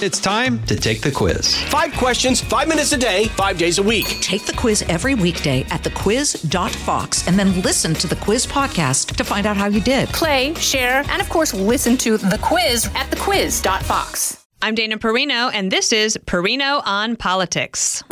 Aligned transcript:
It's 0.00 0.20
time 0.20 0.62
to 0.66 0.76
take 0.76 1.00
the 1.00 1.10
quiz. 1.10 1.60
Five 1.64 1.92
questions, 1.94 2.40
five 2.40 2.68
minutes 2.68 2.92
a 2.92 2.96
day, 2.96 3.24
five 3.28 3.58
days 3.58 3.78
a 3.78 3.82
week. 3.82 4.06
Take 4.20 4.46
the 4.46 4.52
quiz 4.52 4.82
every 4.82 5.16
weekday 5.16 5.62
at 5.70 5.82
thequiz.fox 5.82 7.26
and 7.26 7.36
then 7.36 7.60
listen 7.62 7.94
to 7.94 8.06
the 8.06 8.14
quiz 8.14 8.46
podcast 8.46 9.16
to 9.16 9.24
find 9.24 9.44
out 9.44 9.56
how 9.56 9.66
you 9.66 9.80
did. 9.80 10.08
Play, 10.10 10.54
share, 10.54 11.02
and 11.08 11.20
of 11.20 11.28
course, 11.28 11.52
listen 11.52 11.96
to 11.96 12.16
the 12.16 12.38
quiz 12.40 12.86
at 12.94 13.10
thequiz.fox. 13.10 14.46
I'm 14.62 14.76
Dana 14.76 14.98
Perino, 14.98 15.50
and 15.52 15.68
this 15.68 15.92
is 15.92 16.16
Perino 16.26 16.80
on 16.86 17.16
Politics. 17.16 18.04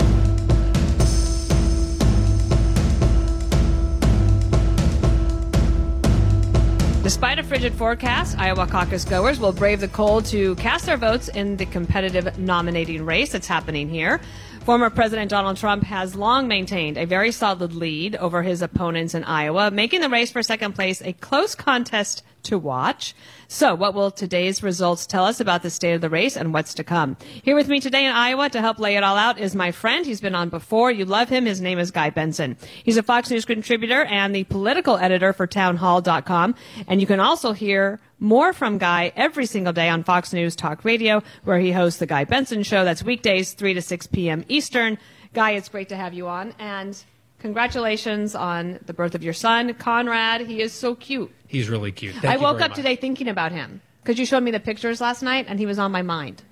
Despite 7.07 7.39
a 7.39 7.45
frigid 7.45 7.73
forecast, 7.73 8.37
Iowa 8.37 8.67
caucus 8.67 9.05
goers 9.05 9.39
will 9.39 9.53
brave 9.53 9.79
the 9.79 9.87
cold 9.87 10.25
to 10.25 10.57
cast 10.57 10.87
their 10.87 10.97
votes 10.97 11.29
in 11.29 11.57
the 11.57 11.65
competitive 11.65 12.37
nominating 12.37 13.07
race 13.07 13.31
that's 13.31 13.47
happening 13.47 13.89
here. 13.89 14.21
Former 14.63 14.91
President 14.91 15.31
Donald 15.31 15.57
Trump 15.57 15.85
has 15.85 16.17
long 16.17 16.49
maintained 16.49 16.99
a 16.99 17.05
very 17.05 17.31
solid 17.31 17.75
lead 17.75 18.17
over 18.17 18.43
his 18.43 18.61
opponents 18.61 19.15
in 19.15 19.23
Iowa, 19.23 19.71
making 19.71 20.01
the 20.01 20.09
race 20.09 20.33
for 20.33 20.43
second 20.43 20.73
place 20.73 21.01
a 21.01 21.13
close 21.13 21.55
contest 21.55 22.25
to 22.47 22.59
watch. 22.59 23.15
So, 23.49 23.75
what 23.75 23.95
will 23.95 24.11
today's 24.11 24.63
results 24.63 25.07
tell 25.07 25.25
us 25.25 25.39
about 25.39 25.63
the 25.63 25.71
state 25.71 25.93
of 25.93 26.01
the 26.01 26.11
race 26.11 26.37
and 26.37 26.53
what's 26.53 26.75
to 26.75 26.85
come? 26.85 27.17
Here 27.43 27.55
with 27.55 27.69
me 27.69 27.79
today 27.79 28.05
in 28.05 28.13
Iowa 28.13 28.49
to 28.51 28.61
help 28.61 28.81
lay 28.81 28.97
it 28.97 29.05
all 29.05 29.17
out 29.17 29.39
is 29.39 29.55
my 29.55 29.71
friend. 29.71 30.05
He's 30.05 30.21
been 30.21 30.35
on 30.35 30.49
before. 30.49 30.91
You 30.91 31.05
love 31.05 31.29
him. 31.29 31.47
His 31.47 31.61
name 31.61 31.79
is 31.79 31.91
Guy 31.91 32.11
Benson. 32.11 32.57
He's 32.83 32.97
a 32.97 33.03
Fox 33.03 33.31
News 33.31 33.45
contributor 33.45 34.05
and 34.05 34.35
the 34.35 34.45
political 34.45 34.97
editor 34.97 35.33
for 35.33 35.47
townhall.com. 35.47 36.55
And 36.89 37.01
you 37.01 37.07
can 37.07 37.21
also 37.21 37.53
hear 37.53 38.01
more 38.19 38.53
from 38.53 38.79
Guy 38.79 39.13
every 39.15 39.47
single 39.47 39.73
day 39.73 39.89
on 39.89 40.03
Fox 40.03 40.33
News 40.33 40.57
Talk 40.57 40.85
Radio, 40.85 41.23
where 41.45 41.59
he 41.59 41.73
hosts 41.73 42.01
the 42.01 42.07
Guy 42.07 42.25
Benson 42.25 42.63
Show. 42.63 42.85
That's 42.85 43.03
weekdays, 43.03 43.53
3 43.53 43.75
to 43.75 43.83
6 43.83 44.07
p.m. 44.09 44.45
Eastern. 44.49 44.99
Guy, 45.35 45.53
it's 45.53 45.69
great 45.69 45.91
to 45.91 45.97
have 45.97 46.15
you 46.15 46.27
on. 46.29 46.55
And 46.59 47.01
congratulations 47.39 48.35
on 48.35 48.79
the 48.87 48.93
birth 48.93 49.15
of 49.15 49.23
your 49.23 49.33
son, 49.33 49.73
Conrad. 49.75 50.43
He 50.43 50.61
is 50.61 50.73
so 50.73 50.95
cute. 50.95 51.31
He's 51.47 51.69
really 51.69 51.93
cute. 51.93 52.15
Thank 52.17 52.27
I 52.27 52.37
woke 52.37 52.61
up 52.61 52.71
much. 52.71 52.77
today 52.77 52.97
thinking 52.97 53.29
about 53.29 53.53
him 53.53 53.81
because 54.03 54.19
you 54.19 54.27
showed 54.27 54.43
me 54.43 54.51
the 54.51 54.61
pictures 54.61 55.01
last 55.01 55.23
night 55.23 55.47
and 55.49 55.59
he 55.59 55.67
was 55.67 55.79
on 55.79 55.93
my 55.93 56.03
mind. 56.03 56.43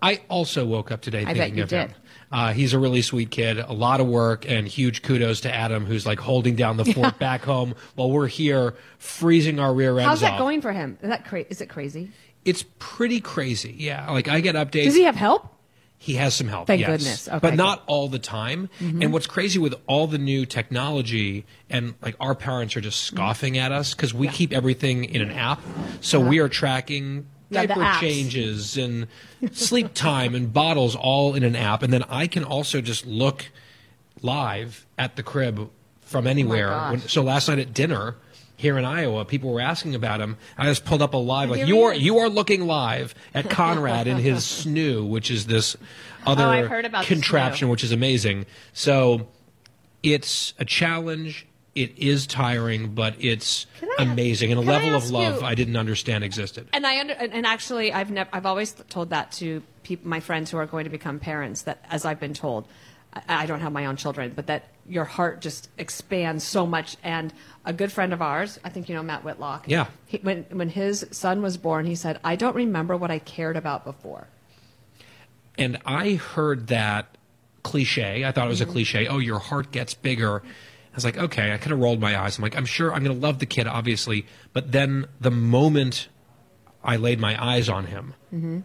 I 0.00 0.20
also 0.28 0.64
woke 0.66 0.90
up 0.90 1.00
today 1.00 1.24
bet 1.24 1.36
thinking 1.36 1.58
you 1.58 1.62
of 1.62 1.68
did. 1.68 1.90
him. 1.90 1.94
Uh, 2.32 2.52
he's 2.52 2.72
a 2.72 2.78
really 2.78 3.02
sweet 3.02 3.30
kid. 3.30 3.58
A 3.58 3.72
lot 3.72 4.00
of 4.00 4.08
work 4.08 4.50
and 4.50 4.66
huge 4.66 5.02
kudos 5.02 5.42
to 5.42 5.54
Adam, 5.54 5.84
who's 5.86 6.06
like 6.06 6.18
holding 6.18 6.56
down 6.56 6.76
the 6.76 6.84
fort 6.92 7.18
back 7.18 7.42
home 7.42 7.74
while 7.94 8.10
we're 8.10 8.26
here 8.26 8.74
freezing 8.98 9.60
our 9.60 9.72
rear 9.72 9.92
ends 9.98 10.08
How's 10.08 10.20
that 10.22 10.32
off. 10.32 10.38
going 10.38 10.60
for 10.60 10.72
him? 10.72 10.98
Is 11.02 11.08
that 11.08 11.24
cra- 11.26 11.44
is 11.48 11.60
it 11.60 11.68
crazy? 11.68 12.10
It's 12.44 12.64
pretty 12.80 13.20
crazy. 13.20 13.76
Yeah, 13.78 14.10
like 14.10 14.26
I 14.26 14.40
get 14.40 14.56
updates. 14.56 14.84
Does 14.84 14.96
he 14.96 15.04
have 15.04 15.14
help? 15.14 15.46
He 16.02 16.14
has 16.14 16.34
some 16.34 16.48
help. 16.48 16.66
Thank 16.66 16.80
yes. 16.80 16.88
goodness. 16.90 17.28
Okay, 17.28 17.38
but 17.38 17.54
not 17.54 17.84
all 17.86 18.08
the 18.08 18.18
time. 18.18 18.68
Mm-hmm. 18.80 19.02
And 19.02 19.12
what's 19.12 19.28
crazy 19.28 19.60
with 19.60 19.76
all 19.86 20.08
the 20.08 20.18
new 20.18 20.44
technology 20.44 21.46
and 21.70 21.94
like 22.02 22.16
our 22.18 22.34
parents 22.34 22.76
are 22.76 22.80
just 22.80 23.02
scoffing 23.02 23.56
at 23.56 23.70
us 23.70 23.94
because 23.94 24.12
we 24.12 24.26
keep 24.26 24.52
everything 24.52 25.04
in 25.04 25.22
an 25.22 25.30
app. 25.30 25.60
So 26.00 26.18
we 26.18 26.40
are 26.40 26.48
tracking 26.48 27.18
Uh-huh. 27.18 27.28
Yeah, 27.50 27.66
diaper 27.66 28.00
changes 28.00 28.76
and 28.76 29.06
sleep 29.52 29.94
time 29.94 30.34
and 30.34 30.52
bottles 30.52 30.96
all 30.96 31.34
in 31.36 31.44
an 31.44 31.54
app. 31.54 31.84
And 31.84 31.92
then 31.92 32.02
I 32.08 32.26
can 32.26 32.42
also 32.42 32.80
just 32.80 33.06
look 33.06 33.52
live 34.22 34.86
at 34.98 35.14
the 35.14 35.22
crib 35.22 35.70
from 36.00 36.26
anywhere. 36.26 36.72
Oh. 36.72 36.90
When- 36.90 37.00
so 37.08 37.22
last 37.22 37.48
night 37.48 37.58
at 37.60 37.72
dinner 37.72 38.16
here 38.62 38.78
in 38.78 38.84
Iowa, 38.84 39.24
people 39.24 39.52
were 39.52 39.60
asking 39.60 39.96
about 39.96 40.20
him. 40.20 40.38
I 40.56 40.66
just 40.66 40.84
pulled 40.84 41.02
up 41.02 41.14
a 41.14 41.18
live 41.18 41.50
like 41.50 41.66
you 41.66 41.82
are 41.82 41.92
you 41.92 42.18
are 42.18 42.28
looking 42.28 42.64
live 42.64 43.12
at 43.34 43.50
Conrad 43.50 44.06
in 44.06 44.18
his 44.18 44.38
snoo, 44.64 45.06
which 45.06 45.32
is 45.32 45.46
this 45.46 45.76
oh, 46.24 46.32
other 46.32 46.44
Oh, 46.44 46.68
heard 46.68 46.84
about 46.84 47.04
contraption, 47.04 47.68
which 47.68 47.82
is 47.82 47.90
amazing. 47.90 48.46
So 48.72 49.26
it's 50.02 50.54
a 50.60 50.64
challenge. 50.64 51.46
It 51.74 51.98
is 51.98 52.26
tiring, 52.26 52.94
but 52.94 53.16
it's 53.18 53.66
I- 53.98 54.04
amazing 54.04 54.52
and 54.52 54.60
a 54.60 54.62
level 54.62 54.94
of 54.94 55.10
love 55.10 55.40
you- 55.40 55.46
I 55.46 55.54
didn't 55.56 55.76
understand 55.76 56.22
existed. 56.22 56.68
And 56.72 56.86
I 56.86 57.00
under, 57.00 57.14
and 57.14 57.32
and 57.32 57.44
actually, 57.44 57.92
I've 57.92 58.12
never, 58.12 58.30
I've 58.32 58.46
always 58.46 58.72
told 58.88 59.10
that 59.10 59.32
to 59.32 59.62
people, 59.82 60.08
my 60.08 60.20
friends 60.20 60.52
who 60.52 60.58
are 60.58 60.66
going 60.66 60.84
to 60.84 60.90
become 60.90 61.18
parents. 61.18 61.62
That 61.62 61.84
as 61.90 62.04
I've 62.04 62.20
been 62.20 62.34
told, 62.34 62.68
I, 63.12 63.22
I 63.28 63.46
don't 63.46 63.60
have 63.60 63.72
my 63.72 63.86
own 63.86 63.96
children, 63.96 64.32
but 64.34 64.46
that 64.46 64.68
your 64.88 65.04
heart 65.04 65.40
just 65.40 65.68
expands 65.78 66.44
so 66.44 66.66
much. 66.66 66.96
And 67.02 67.32
a 67.64 67.72
good 67.72 67.92
friend 67.92 68.12
of 68.12 68.20
ours, 68.22 68.58
I 68.64 68.68
think 68.68 68.88
you 68.88 68.94
know 68.94 69.02
Matt 69.02 69.24
Whitlock. 69.24 69.68
Yeah. 69.68 69.86
He, 70.06 70.18
when 70.18 70.44
when 70.50 70.68
his 70.68 71.06
son 71.12 71.42
was 71.42 71.56
born, 71.56 71.86
he 71.86 71.94
said, 71.94 72.18
"I 72.24 72.36
don't 72.36 72.56
remember 72.56 72.96
what 72.96 73.10
I 73.10 73.18
cared 73.18 73.56
about 73.56 73.84
before." 73.84 74.26
And 75.58 75.78
I 75.84 76.14
heard 76.14 76.68
that 76.68 77.16
cliche. 77.62 78.24
I 78.24 78.32
thought 78.32 78.46
it 78.46 78.48
was 78.48 78.60
a 78.60 78.64
Mm-hmm. 78.64 78.72
cliche. 78.72 79.06
Oh, 79.06 79.18
your 79.18 79.38
heart 79.38 79.70
gets 79.70 79.94
bigger. 79.94 80.42
I 80.42 80.94
was 80.94 81.04
like, 81.04 81.16
okay. 81.16 81.52
I 81.52 81.58
kind 81.58 81.72
of 81.72 81.78
rolled 81.80 82.00
my 82.00 82.18
eyes. 82.18 82.38
I'm 82.38 82.42
like, 82.42 82.56
I'm 82.56 82.64
sure 82.66 82.92
I'm 82.92 83.04
going 83.04 83.14
to 83.18 83.26
love 83.26 83.38
the 83.38 83.46
kid, 83.46 83.66
obviously. 83.66 84.26
But 84.52 84.72
then 84.72 85.06
the 85.20 85.30
moment 85.30 86.08
I 86.82 86.96
laid 86.96 87.20
my 87.20 87.42
eyes 87.42 87.68
on 87.68 87.86
him, 87.86 88.14
Mm-hmm. 88.34 88.60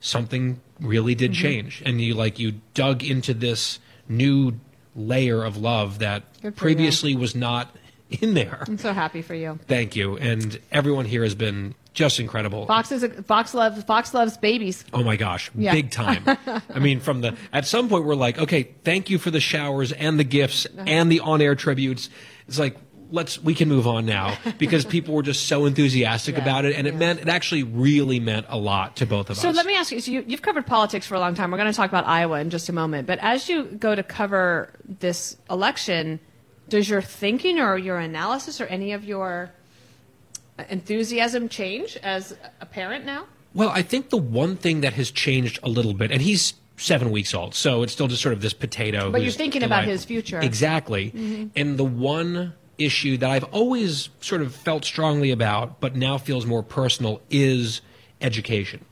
something 0.00 0.60
really 0.80 1.14
did 1.14 1.32
change. 1.32 1.82
And 1.86 2.00
you 2.00 2.14
like 2.14 2.38
you 2.38 2.60
dug 2.74 3.02
into 3.04 3.32
this 3.34 3.78
new 4.08 4.52
layer 4.94 5.42
of 5.44 5.56
love 5.56 6.00
that 6.00 6.22
for 6.40 6.46
you. 6.46 6.52
previously 6.52 7.16
was 7.16 7.34
not 7.34 7.74
in 8.20 8.34
there. 8.34 8.64
I'm 8.66 8.78
so 8.78 8.92
happy 8.92 9.22
for 9.22 9.34
you. 9.34 9.58
Thank 9.66 9.96
you. 9.96 10.16
And 10.18 10.58
everyone 10.70 11.06
here 11.06 11.22
has 11.22 11.34
been 11.34 11.74
just 11.94 12.20
incredible. 12.20 12.66
Fox 12.66 12.90
is 12.92 13.02
a, 13.02 13.08
Fox 13.22 13.54
loves 13.54 13.82
Fox 13.84 14.14
loves 14.14 14.36
babies. 14.36 14.84
Oh 14.92 15.02
my 15.02 15.16
gosh, 15.16 15.50
Yeah. 15.54 15.72
big 15.72 15.90
time. 15.90 16.24
I 16.74 16.78
mean, 16.78 17.00
from 17.00 17.20
the 17.20 17.36
at 17.52 17.66
some 17.66 17.88
point 17.88 18.04
we're 18.04 18.14
like, 18.14 18.38
okay, 18.38 18.74
thank 18.84 19.10
you 19.10 19.18
for 19.18 19.30
the 19.30 19.40
showers 19.40 19.92
and 19.92 20.18
the 20.18 20.24
gifts 20.24 20.66
uh-huh. 20.66 20.84
and 20.86 21.10
the 21.12 21.20
on-air 21.20 21.54
tributes. 21.54 22.08
It's 22.48 22.58
like 22.58 22.76
let's 23.12 23.40
we 23.42 23.54
can 23.54 23.68
move 23.68 23.86
on 23.86 24.06
now 24.06 24.36
because 24.58 24.84
people 24.84 25.14
were 25.14 25.22
just 25.22 25.46
so 25.46 25.66
enthusiastic 25.66 26.34
Yeah, 26.36 26.42
about 26.42 26.64
it, 26.64 26.74
and 26.74 26.86
it 26.86 26.96
meant 26.96 27.20
it 27.20 27.28
actually 27.28 27.62
really 27.62 28.18
meant 28.18 28.46
a 28.48 28.58
lot 28.58 28.96
to 28.96 29.06
both 29.06 29.30
of 29.30 29.36
So 29.36 29.48
us. 29.48 29.54
So 29.54 29.56
let 29.56 29.66
me 29.66 29.76
ask 29.76 29.92
you, 29.92 30.00
so 30.00 30.10
you. 30.10 30.24
You've 30.26 30.42
covered 30.42 30.66
politics 30.66 31.06
for 31.06 31.14
a 31.14 31.20
long 31.20 31.34
time. 31.34 31.50
We're 31.50 31.58
going 31.58 31.70
to 31.70 31.76
talk 31.76 31.88
about 31.88 32.06
Iowa 32.06 32.40
in 32.40 32.50
just 32.50 32.68
a 32.68 32.72
moment. 32.72 33.06
But 33.06 33.18
as 33.20 33.48
you 33.48 33.64
go 33.64 33.94
to 33.94 34.02
cover 34.02 34.72
this 34.84 35.36
election, 35.50 36.18
does 36.68 36.88
your 36.88 37.02
thinking 37.02 37.60
or 37.60 37.76
your 37.76 37.98
analysis 37.98 38.60
or 38.60 38.66
any 38.66 38.92
of 38.92 39.04
your 39.04 39.52
enthusiasm 40.70 41.48
change 41.48 41.96
as 42.02 42.36
a 42.60 42.66
parent 42.66 43.04
now? 43.04 43.26
Well, 43.54 43.68
I 43.68 43.82
think 43.82 44.08
the 44.08 44.16
one 44.16 44.56
thing 44.56 44.80
that 44.80 44.94
has 44.94 45.10
changed 45.10 45.58
a 45.62 45.68
little 45.68 45.92
bit, 45.92 46.10
and 46.10 46.22
he's 46.22 46.54
seven 46.78 47.10
weeks 47.10 47.34
old, 47.34 47.54
so 47.54 47.82
it's 47.82 47.92
still 47.92 48.08
just 48.08 48.22
sort 48.22 48.32
of 48.32 48.40
this 48.40 48.54
potato. 48.54 49.10
But 49.10 49.22
you're 49.22 49.30
thinking 49.30 49.62
about 49.62 49.84
his 49.84 50.04
future. 50.04 50.40
Exactly. 50.40 51.10
Mm-hmm. 51.10 51.48
And 51.54 51.76
the 51.78 51.84
one 51.84 52.54
issue 52.84 53.16
that 53.18 53.30
I've 53.30 53.44
always 53.44 54.08
sort 54.20 54.42
of 54.42 54.54
felt 54.54 54.84
strongly 54.84 55.30
about, 55.30 55.80
but 55.80 55.96
now 55.96 56.18
feels 56.18 56.46
more 56.46 56.62
personal, 56.62 57.20
is 57.30 57.80
education. 58.20 58.84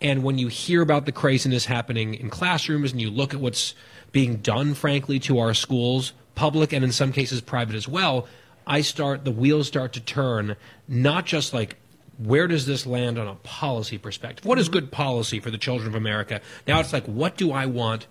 And 0.00 0.22
when 0.22 0.38
you 0.38 0.48
hear 0.48 0.82
about 0.82 1.06
the 1.06 1.12
craziness 1.12 1.64
happening 1.64 2.14
in 2.14 2.30
classrooms 2.30 2.92
and 2.92 3.00
you 3.00 3.10
look 3.10 3.32
at 3.32 3.40
what's 3.40 3.74
being 4.12 4.36
done, 4.36 4.74
frankly, 4.74 5.18
to 5.20 5.38
our 5.38 5.54
schools, 5.54 6.12
public 6.34 6.72
and 6.72 6.84
in 6.84 6.92
some 6.92 7.12
cases 7.12 7.40
private 7.40 7.74
as 7.74 7.88
well, 7.88 8.26
I 8.66 8.80
start, 8.80 9.24
the 9.24 9.30
wheels 9.30 9.66
start 9.68 9.92
to 9.94 10.00
turn, 10.00 10.56
not 10.88 11.26
just 11.26 11.54
like, 11.54 11.76
where 12.18 12.46
does 12.46 12.66
this 12.66 12.86
land 12.86 13.18
on 13.18 13.26
a 13.26 13.34
policy 13.36 13.98
perspective? 13.98 14.44
What 14.44 14.58
is 14.58 14.66
mm-hmm. 14.66 14.74
good 14.74 14.92
policy 14.92 15.40
for 15.40 15.50
the 15.50 15.58
children 15.58 15.88
of 15.88 15.94
America? 15.94 16.40
Now 16.66 16.80
it's 16.80 16.92
like, 16.92 17.06
what 17.06 17.36
do 17.36 17.52
I 17.52 17.66
want 17.66 18.06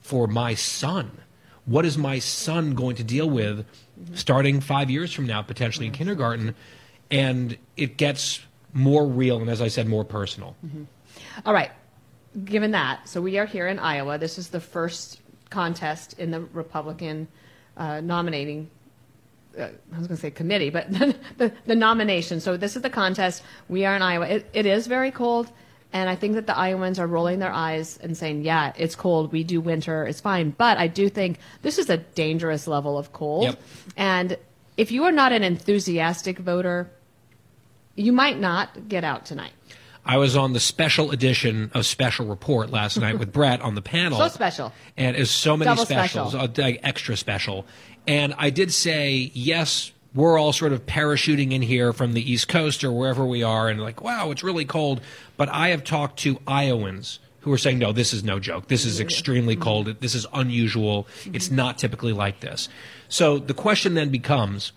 for 0.00 0.26
my 0.26 0.54
son? 0.54 1.18
What 1.66 1.84
is 1.84 1.98
my 1.98 2.18
son 2.20 2.74
going 2.74 2.96
to 2.96 3.04
deal 3.04 3.28
with 3.28 3.66
starting 4.14 4.60
five 4.60 4.88
years 4.90 5.12
from 5.12 5.26
now, 5.26 5.42
potentially 5.42 5.86
in 5.86 5.92
kindergarten? 5.92 6.54
And 7.10 7.58
it 7.76 7.96
gets 7.96 8.40
more 8.72 9.06
real 9.06 9.40
and, 9.40 9.50
as 9.50 9.60
I 9.60 9.68
said, 9.68 9.88
more 9.88 10.04
personal. 10.04 10.56
All 11.44 11.52
right. 11.52 11.70
Given 12.44 12.72
that, 12.72 13.08
so 13.08 13.20
we 13.20 13.38
are 13.38 13.46
here 13.46 13.66
in 13.66 13.78
Iowa. 13.78 14.18
This 14.18 14.38
is 14.38 14.48
the 14.48 14.60
first 14.60 15.20
contest 15.50 16.18
in 16.18 16.30
the 16.30 16.40
Republican 16.40 17.28
uh, 17.76 18.00
nominating. 18.00 18.70
Uh, 19.58 19.68
I 19.92 19.98
was 19.98 20.06
going 20.06 20.16
to 20.16 20.22
say 20.22 20.30
committee, 20.30 20.70
but 20.70 20.90
the, 21.38 21.52
the 21.64 21.74
nomination. 21.74 22.40
So 22.40 22.56
this 22.56 22.76
is 22.76 22.82
the 22.82 22.90
contest. 22.90 23.42
We 23.68 23.84
are 23.86 23.96
in 23.96 24.02
Iowa. 24.02 24.26
It, 24.26 24.50
it 24.52 24.66
is 24.66 24.86
very 24.86 25.10
cold, 25.10 25.50
and 25.96 26.08
I 26.10 26.16
think 26.16 26.34
that 26.34 26.46
the 26.46 26.56
Iowans 26.56 26.98
are 26.98 27.06
rolling 27.06 27.38
their 27.38 27.52
eyes 27.52 27.98
and 28.02 28.16
saying, 28.16 28.42
"Yeah, 28.42 28.72
it's 28.76 28.94
cold. 28.94 29.32
We 29.32 29.42
do 29.44 29.60
winter. 29.60 30.04
It's 30.06 30.20
fine." 30.20 30.50
But 30.56 30.76
I 30.78 30.88
do 30.88 31.08
think 31.08 31.38
this 31.62 31.78
is 31.78 31.88
a 31.90 31.96
dangerous 31.96 32.66
level 32.66 32.98
of 32.98 33.12
cold, 33.12 33.44
Yep. 33.44 33.60
and 33.96 34.36
if 34.76 34.92
you 34.92 35.04
are 35.04 35.12
not 35.12 35.32
an 35.32 35.42
enthusiastic 35.42 36.38
voter, 36.38 36.90
you 37.94 38.12
might 38.12 38.38
not 38.38 38.88
get 38.88 39.04
out 39.04 39.24
tonight. 39.24 39.52
I 40.04 40.18
was 40.18 40.36
on 40.36 40.52
the 40.52 40.60
special 40.60 41.10
edition 41.10 41.70
of 41.74 41.84
Special 41.84 42.26
Report 42.26 42.70
last 42.70 42.96
night 43.00 43.18
with 43.18 43.32
Bret 43.38 43.60
on 43.60 43.74
the 43.74 43.82
panel. 43.82 44.18
So 44.18 44.28
special. 44.28 44.72
And 44.96 45.16
it's 45.16 45.30
so 45.32 45.56
many 45.56 45.68
Double 45.70 45.84
specials, 45.84 46.32
special. 46.32 46.64
uh, 46.64 46.72
extra 46.84 47.16
special. 47.16 47.66
And 48.06 48.32
I 48.38 48.50
did 48.50 48.72
say, 48.72 49.32
yes, 49.34 49.90
we're 50.14 50.38
all 50.38 50.52
sort 50.52 50.72
of 50.72 50.86
parachuting 50.86 51.52
in 51.52 51.62
here 51.62 51.92
from 51.92 52.12
the 52.12 52.32
East 52.32 52.48
Coast 52.48 52.82
or 52.84 52.92
wherever 52.92 53.24
we 53.24 53.42
are, 53.42 53.68
and 53.68 53.80
like, 53.80 54.02
wow, 54.02 54.30
it's 54.30 54.42
really 54.42 54.64
cold. 54.64 55.00
But 55.36 55.48
I 55.50 55.68
have 55.68 55.84
talked 55.84 56.18
to 56.20 56.40
Iowans 56.46 57.18
who 57.46 57.52
are 57.52 57.58
saying, 57.58 57.78
no, 57.78 57.92
this 57.92 58.12
is 58.12 58.24
no 58.24 58.40
joke. 58.40 58.66
This 58.66 58.84
is 58.84 58.98
extremely 58.98 59.54
mm-hmm. 59.54 59.62
cold. 59.62 60.00
This 60.00 60.16
is 60.16 60.26
unusual. 60.32 61.06
It's 61.32 61.46
mm-hmm. 61.46 61.54
not 61.54 61.78
typically 61.78 62.12
like 62.12 62.40
this. 62.40 62.68
So 63.08 63.38
the 63.38 63.54
question 63.54 63.94
then 63.94 64.10
becomes, 64.10 64.72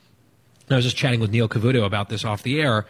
and 0.67 0.73
I 0.73 0.75
was 0.75 0.85
just 0.85 0.95
chatting 0.95 1.19
with 1.19 1.31
Neil 1.31 1.49
Cavuto 1.49 1.83
about 1.83 2.09
this 2.09 2.23
off 2.23 2.43
the 2.43 2.61
air. 2.61 2.85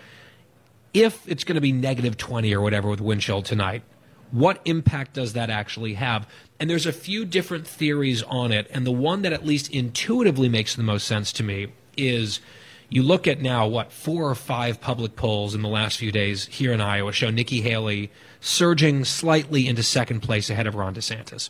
If 0.94 1.26
it's 1.30 1.46
going 1.46 1.56
to 1.56 1.62
be 1.62 1.72
negative 1.72 2.18
20 2.18 2.54
or 2.54 2.60
whatever 2.60 2.90
with 2.90 3.00
wind 3.00 3.22
chill 3.22 3.42
tonight, 3.42 3.84
what 4.32 4.60
impact 4.66 5.14
does 5.14 5.32
that 5.32 5.50
actually 5.50 5.94
have? 5.94 6.28
And 6.60 6.70
there's 6.70 6.86
a 6.86 6.92
few 6.92 7.24
different 7.24 7.66
theories 7.66 8.22
on 8.24 8.52
it. 8.52 8.68
And 8.72 8.86
the 8.86 8.92
one 8.92 9.22
that 9.22 9.32
at 9.32 9.46
least 9.46 9.72
intuitively 9.72 10.50
makes 10.50 10.76
the 10.76 10.84
most 10.84 11.08
sense 11.08 11.32
to 11.34 11.44
me 11.44 11.68
is 12.08 12.40
you 12.90 13.04
look 13.04 13.28
at 13.28 13.40
now, 13.42 13.68
what, 13.68 13.92
four 13.92 14.30
or 14.30 14.36
five 14.36 14.82
public 14.82 15.16
polls 15.16 15.54
in 15.54 15.62
the 15.62 15.70
last 15.70 15.98
few 15.98 16.12
days 16.12 16.46
here 16.48 16.74
in 16.74 16.82
Iowa 16.82 17.12
show 17.12 17.30
Nikki 17.30 17.62
Haley 17.62 18.12
surging 18.42 19.06
slightly 19.06 19.68
into 19.68 19.84
second 19.84 20.22
place 20.22 20.50
ahead 20.50 20.66
of 20.66 20.76
Ron 20.76 20.96
DeSantis. 20.96 21.50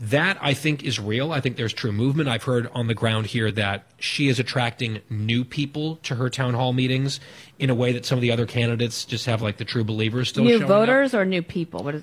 That 0.00 0.38
I 0.40 0.54
think 0.54 0.82
is 0.82 0.98
real. 0.98 1.30
I 1.30 1.40
think 1.40 1.56
there's 1.56 1.74
true 1.74 1.92
movement. 1.92 2.26
I've 2.28 2.44
heard 2.44 2.70
on 2.74 2.86
the 2.86 2.94
ground 2.94 3.26
here 3.26 3.50
that 3.52 3.84
she 3.98 4.28
is 4.28 4.38
attracting 4.40 5.00
new 5.10 5.44
people 5.44 5.96
to 6.04 6.14
her 6.14 6.30
town 6.30 6.54
hall 6.54 6.72
meetings 6.72 7.20
in 7.58 7.68
a 7.68 7.74
way 7.74 7.92
that 7.92 8.06
some 8.06 8.16
of 8.16 8.22
the 8.22 8.32
other 8.32 8.46
candidates 8.46 9.04
just 9.04 9.26
have 9.26 9.42
like 9.42 9.58
the 9.58 9.64
true 9.66 9.84
believers 9.84 10.30
still 10.30 10.44
New 10.44 10.64
voters 10.66 11.12
up. 11.12 11.20
or 11.20 11.24
new 11.26 11.42
people? 11.42 11.84
What 11.84 11.96
is, 11.96 12.02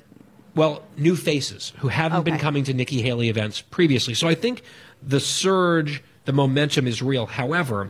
Well, 0.54 0.84
new 0.96 1.16
faces 1.16 1.74
who 1.80 1.88
haven't 1.88 2.24
been 2.24 2.38
coming 2.38 2.64
to 2.66 2.74
Nikki 2.74 3.02
Haley 3.02 3.30
events 3.30 3.62
previously. 3.62 4.14
So 4.14 4.28
I 4.28 4.36
think 4.36 4.62
the 5.02 5.20
surge, 5.20 6.04
the 6.28 6.34
momentum 6.34 6.88
is 6.88 7.02
real. 7.02 7.26
However, 7.26 7.90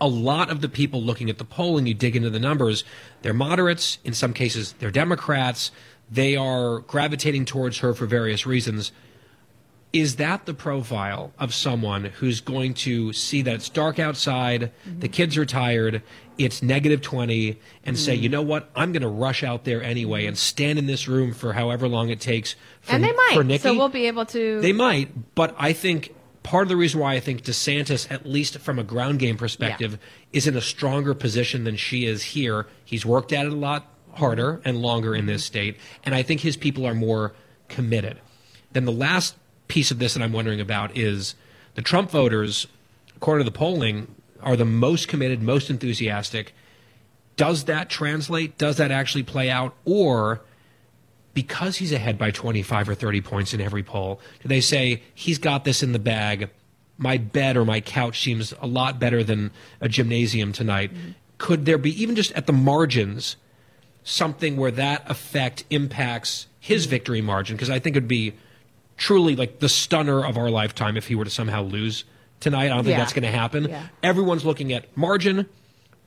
a 0.00 0.06
lot 0.06 0.50
of 0.50 0.60
the 0.60 0.68
people 0.68 1.02
looking 1.02 1.28
at 1.28 1.38
the 1.38 1.44
poll 1.44 1.78
and 1.78 1.88
you 1.88 1.94
dig 1.94 2.14
into 2.14 2.30
the 2.30 2.38
numbers, 2.38 2.84
they're 3.22 3.34
moderates. 3.34 3.98
In 4.04 4.14
some 4.14 4.32
cases, 4.32 4.72
they're 4.78 4.92
Democrats. 4.92 5.72
They 6.08 6.36
are 6.36 6.78
gravitating 6.78 7.46
towards 7.46 7.78
her 7.78 7.92
for 7.92 8.06
various 8.06 8.46
reasons. 8.46 8.92
Is 9.92 10.14
that 10.16 10.46
the 10.46 10.54
profile 10.54 11.32
of 11.40 11.52
someone 11.52 12.04
who's 12.04 12.40
going 12.40 12.74
to 12.74 13.12
see 13.12 13.42
that 13.42 13.56
it's 13.56 13.68
dark 13.68 13.98
outside, 13.98 14.70
the 14.84 15.08
mm-hmm. 15.08 15.12
kids 15.12 15.36
are 15.36 15.44
tired, 15.44 16.04
it's 16.38 16.62
negative 16.62 17.02
20, 17.02 17.58
and 17.84 17.98
say, 17.98 18.16
mm. 18.16 18.22
you 18.22 18.28
know 18.28 18.42
what, 18.42 18.70
I'm 18.76 18.92
going 18.92 19.02
to 19.02 19.08
rush 19.08 19.42
out 19.42 19.64
there 19.64 19.82
anyway 19.82 20.26
and 20.26 20.38
stand 20.38 20.78
in 20.78 20.86
this 20.86 21.08
room 21.08 21.34
for 21.34 21.54
however 21.54 21.88
long 21.88 22.10
it 22.10 22.20
takes 22.20 22.54
for, 22.80 22.92
and 22.92 23.02
they 23.02 23.12
might. 23.12 23.32
for 23.34 23.42
Nikki? 23.42 23.62
So 23.62 23.74
we'll 23.74 23.88
be 23.88 24.06
able 24.06 24.26
to. 24.26 24.60
They 24.60 24.72
might, 24.72 25.34
but 25.34 25.56
I 25.58 25.72
think 25.72 26.14
part 26.42 26.62
of 26.62 26.68
the 26.68 26.76
reason 26.76 27.00
why 27.00 27.14
I 27.14 27.20
think 27.20 27.42
DeSantis, 27.42 28.10
at 28.10 28.26
least 28.26 28.58
from 28.58 28.78
a 28.78 28.84
ground 28.84 29.18
game 29.18 29.36
perspective, 29.36 29.98
is 30.32 30.46
in 30.46 30.56
a 30.56 30.60
stronger 30.60 31.14
position 31.14 31.64
than 31.64 31.76
she 31.76 32.06
is 32.06 32.22
here. 32.22 32.66
He's 32.84 33.04
worked 33.06 33.32
at 33.32 33.46
it 33.46 33.52
a 33.52 33.56
lot 33.56 33.86
harder 34.14 34.60
and 34.64 34.82
longer 34.82 35.14
in 35.14 35.26
this 35.26 35.44
state, 35.44 35.76
and 36.04 36.14
I 36.14 36.22
think 36.22 36.40
his 36.40 36.56
people 36.56 36.86
are 36.86 36.94
more 36.94 37.34
committed. 37.68 38.20
Then 38.72 38.84
the 38.84 38.92
last 38.92 39.36
piece 39.68 39.90
of 39.90 39.98
this 39.98 40.14
that 40.14 40.22
I'm 40.22 40.32
wondering 40.32 40.60
about 40.60 40.96
is 40.96 41.34
the 41.74 41.82
Trump 41.82 42.10
voters, 42.10 42.66
according 43.16 43.44
to 43.44 43.50
the 43.50 43.56
polling, 43.56 44.14
are 44.42 44.56
the 44.56 44.64
most 44.64 45.08
committed, 45.08 45.42
most 45.42 45.70
enthusiastic. 45.70 46.54
Does 47.36 47.64
that 47.64 47.88
translate? 47.88 48.58
Does 48.58 48.76
that 48.76 48.90
actually 48.90 49.22
play 49.22 49.50
out? 49.50 49.74
Or 49.84 50.40
because 51.34 51.76
he's 51.76 51.92
ahead 51.92 52.18
by 52.18 52.30
25 52.30 52.88
or 52.88 52.94
30 52.94 53.20
points 53.20 53.54
in 53.54 53.60
every 53.60 53.82
poll, 53.82 54.20
do 54.42 54.48
they 54.48 54.60
say 54.60 55.02
he's 55.14 55.38
got 55.38 55.64
this 55.64 55.82
in 55.82 55.92
the 55.92 55.98
bag? 55.98 56.50
My 56.98 57.16
bed 57.16 57.56
or 57.56 57.64
my 57.64 57.80
couch 57.80 58.20
seems 58.22 58.52
a 58.60 58.66
lot 58.66 58.98
better 58.98 59.22
than 59.22 59.50
a 59.80 59.88
gymnasium 59.88 60.52
tonight. 60.52 60.92
Mm-hmm. 60.92 61.10
Could 61.38 61.64
there 61.64 61.78
be, 61.78 61.90
even 62.02 62.14
just 62.14 62.32
at 62.32 62.46
the 62.46 62.52
margins, 62.52 63.36
something 64.02 64.56
where 64.56 64.70
that 64.72 65.08
effect 65.10 65.64
impacts 65.70 66.46
his 66.58 66.84
mm-hmm. 66.84 66.90
victory 66.90 67.20
margin? 67.20 67.56
Because 67.56 67.70
I 67.70 67.78
think 67.78 67.96
it'd 67.96 68.08
be 68.08 68.34
truly 68.96 69.34
like 69.34 69.60
the 69.60 69.68
stunner 69.68 70.24
of 70.24 70.36
our 70.36 70.50
lifetime 70.50 70.96
if 70.96 71.06
he 71.06 71.14
were 71.14 71.24
to 71.24 71.30
somehow 71.30 71.62
lose 71.62 72.04
tonight. 72.40 72.66
I 72.66 72.68
don't 72.68 72.84
think 72.84 72.88
Yeah. 72.88 72.98
that's 72.98 73.14
going 73.14 73.22
to 73.22 73.30
happen. 73.30 73.68
Yeah. 73.68 73.86
Everyone's 74.02 74.44
looking 74.44 74.72
at 74.72 74.94
margin. 74.96 75.46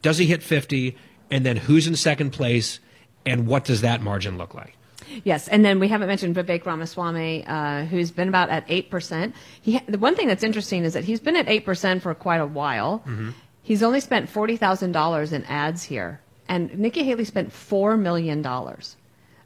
Does 0.04 0.20
he 0.20 0.28
hit 0.28 0.44
50? 0.44 0.96
And 1.32 1.46
then 1.46 1.58
who's 1.58 1.88
in 1.88 1.96
second 1.96 2.32
place? 2.32 2.80
And 3.26 3.48
what 3.48 3.64
does 3.64 3.82
that 3.82 4.02
margin 4.02 4.38
look 4.38 4.54
like? 4.54 4.76
Yes, 5.24 5.48
and 5.48 5.64
then 5.64 5.80
we 5.80 5.88
haven't 5.88 6.08
mentioned 6.08 6.36
Vivek 6.36 6.66
Ramaswamy, 6.66 7.46
uh, 7.46 7.86
who's 7.86 8.12
been 8.12 8.28
about 8.30 8.50
at 8.50 8.64
eight 8.68 8.90
percent. 8.90 9.36
He 9.62 9.80
the 9.88 9.98
one 9.98 10.16
thing 10.16 10.28
that's 10.28 10.44
interesting 10.44 10.84
is 10.84 10.94
that 10.94 11.04
he's 11.04 11.20
been 11.20 11.36
at 11.36 11.48
eight 11.48 11.66
percent 11.66 12.02
for 12.02 12.14
quite 12.16 12.42
a 12.42 12.46
while. 12.46 13.04
He's 13.62 13.84
only 13.84 14.00
spent 14.00 14.30
forty 14.30 14.58
thousand 14.58 14.92
dollars 14.92 15.32
in 15.34 15.44
ads 15.46 15.84
here, 15.84 16.20
and 16.48 16.78
Nikki 16.78 17.04
Haley 17.04 17.26
spent 17.26 17.52
four 17.52 17.96
million 17.98 18.42
dollars. 18.42 18.96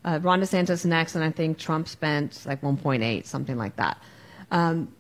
Uh, 0.05 0.19
Ron 0.21 0.41
DeSantis 0.41 0.85
next, 0.85 1.15
and 1.15 1.23
I 1.23 1.31
think 1.31 1.57
Trump 1.57 1.87
spent 1.87 2.45
like 2.45 2.63
one 2.63 2.77
point 2.77 3.03
eight, 3.03 3.27
something 3.27 3.57
like 3.57 3.75
that. 3.75 4.01
Um, 4.51 4.93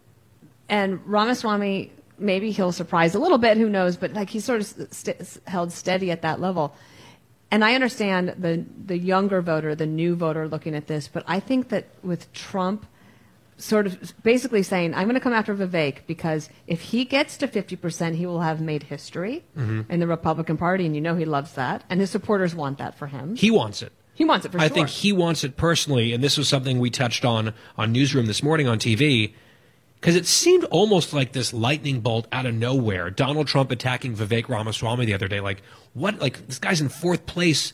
and 0.69 0.99
Ramaswamy, 1.05 1.93
maybe 2.19 2.51
he'll 2.51 2.73
surprise 2.73 3.15
a 3.15 3.19
little 3.19 3.37
bit, 3.37 3.57
who 3.57 3.69
knows? 3.69 3.95
But 3.95 4.11
like 4.13 4.29
he's 4.29 4.43
sort 4.43 4.59
of 4.61 4.87
st- 4.91 5.39
held 5.47 5.71
steady 5.71 6.11
at 6.11 6.21
that 6.23 6.41
level. 6.41 6.75
And 7.49 7.63
I 7.63 7.75
understand 7.75 8.35
the 8.37 8.65
the 8.85 8.97
younger 8.97 9.41
voter, 9.41 9.73
the 9.75 9.85
new 9.85 10.15
voter 10.15 10.47
looking 10.47 10.75
at 10.75 10.87
this, 10.87 11.07
but 11.07 11.23
I 11.27 11.39
think 11.39 11.69
that 11.69 11.85
with 12.03 12.31
Trump 12.33 12.85
sort 13.57 13.87
of 13.87 14.13
basically 14.23 14.63
saying, 14.63 14.93
I'm 14.93 15.05
going 15.05 15.15
to 15.15 15.19
come 15.19 15.33
after 15.33 15.55
Vivek 15.55 16.05
because 16.05 16.49
if 16.67 16.79
he 16.81 17.05
gets 17.05 17.37
to 17.37 17.47
50%, 17.47 18.15
he 18.15 18.25
will 18.25 18.41
have 18.41 18.61
made 18.61 18.83
history 18.83 19.43
mm-hmm. 19.57 19.91
in 19.91 19.99
the 19.99 20.07
Republican 20.07 20.57
Party, 20.57 20.85
and 20.85 20.95
you 20.95 21.01
know 21.01 21.15
he 21.15 21.25
loves 21.25 21.53
that, 21.53 21.83
and 21.89 21.99
his 21.99 22.11
supporters 22.11 22.53
want 22.53 22.77
that 22.77 22.97
for 22.97 23.07
him. 23.07 23.35
He 23.35 23.51
wants 23.51 23.81
it. 23.81 23.91
He 24.13 24.25
wants 24.25 24.45
it 24.45 24.51
for 24.51 24.59
I 24.59 24.67
sure. 24.67 24.75
think 24.75 24.89
he 24.89 25.11
wants 25.11 25.43
it 25.43 25.57
personally, 25.57 26.13
and 26.13 26.23
this 26.23 26.37
was 26.37 26.47
something 26.47 26.79
we 26.79 26.89
touched 26.89 27.23
on 27.25 27.53
on 27.77 27.91
Newsroom 27.91 28.25
this 28.25 28.41
morning 28.41 28.67
on 28.67 28.79
TV, 28.79 29.33
because 29.99 30.15
it 30.15 30.25
seemed 30.25 30.63
almost 30.65 31.13
like 31.13 31.31
this 31.31 31.53
lightning 31.53 32.01
bolt 32.01 32.27
out 32.31 32.45
of 32.45 32.53
nowhere. 32.53 33.09
Donald 33.09 33.47
Trump 33.47 33.71
attacking 33.71 34.15
Vivek 34.15 34.47
Ramaswamy 34.47 35.05
the 35.05 35.13
other 35.13 35.27
day, 35.27 35.39
like 35.39 35.61
what? 35.93 36.19
Like 36.19 36.47
this 36.47 36.59
guy's 36.59 36.81
in 36.81 36.89
fourth 36.89 37.25
place, 37.25 37.73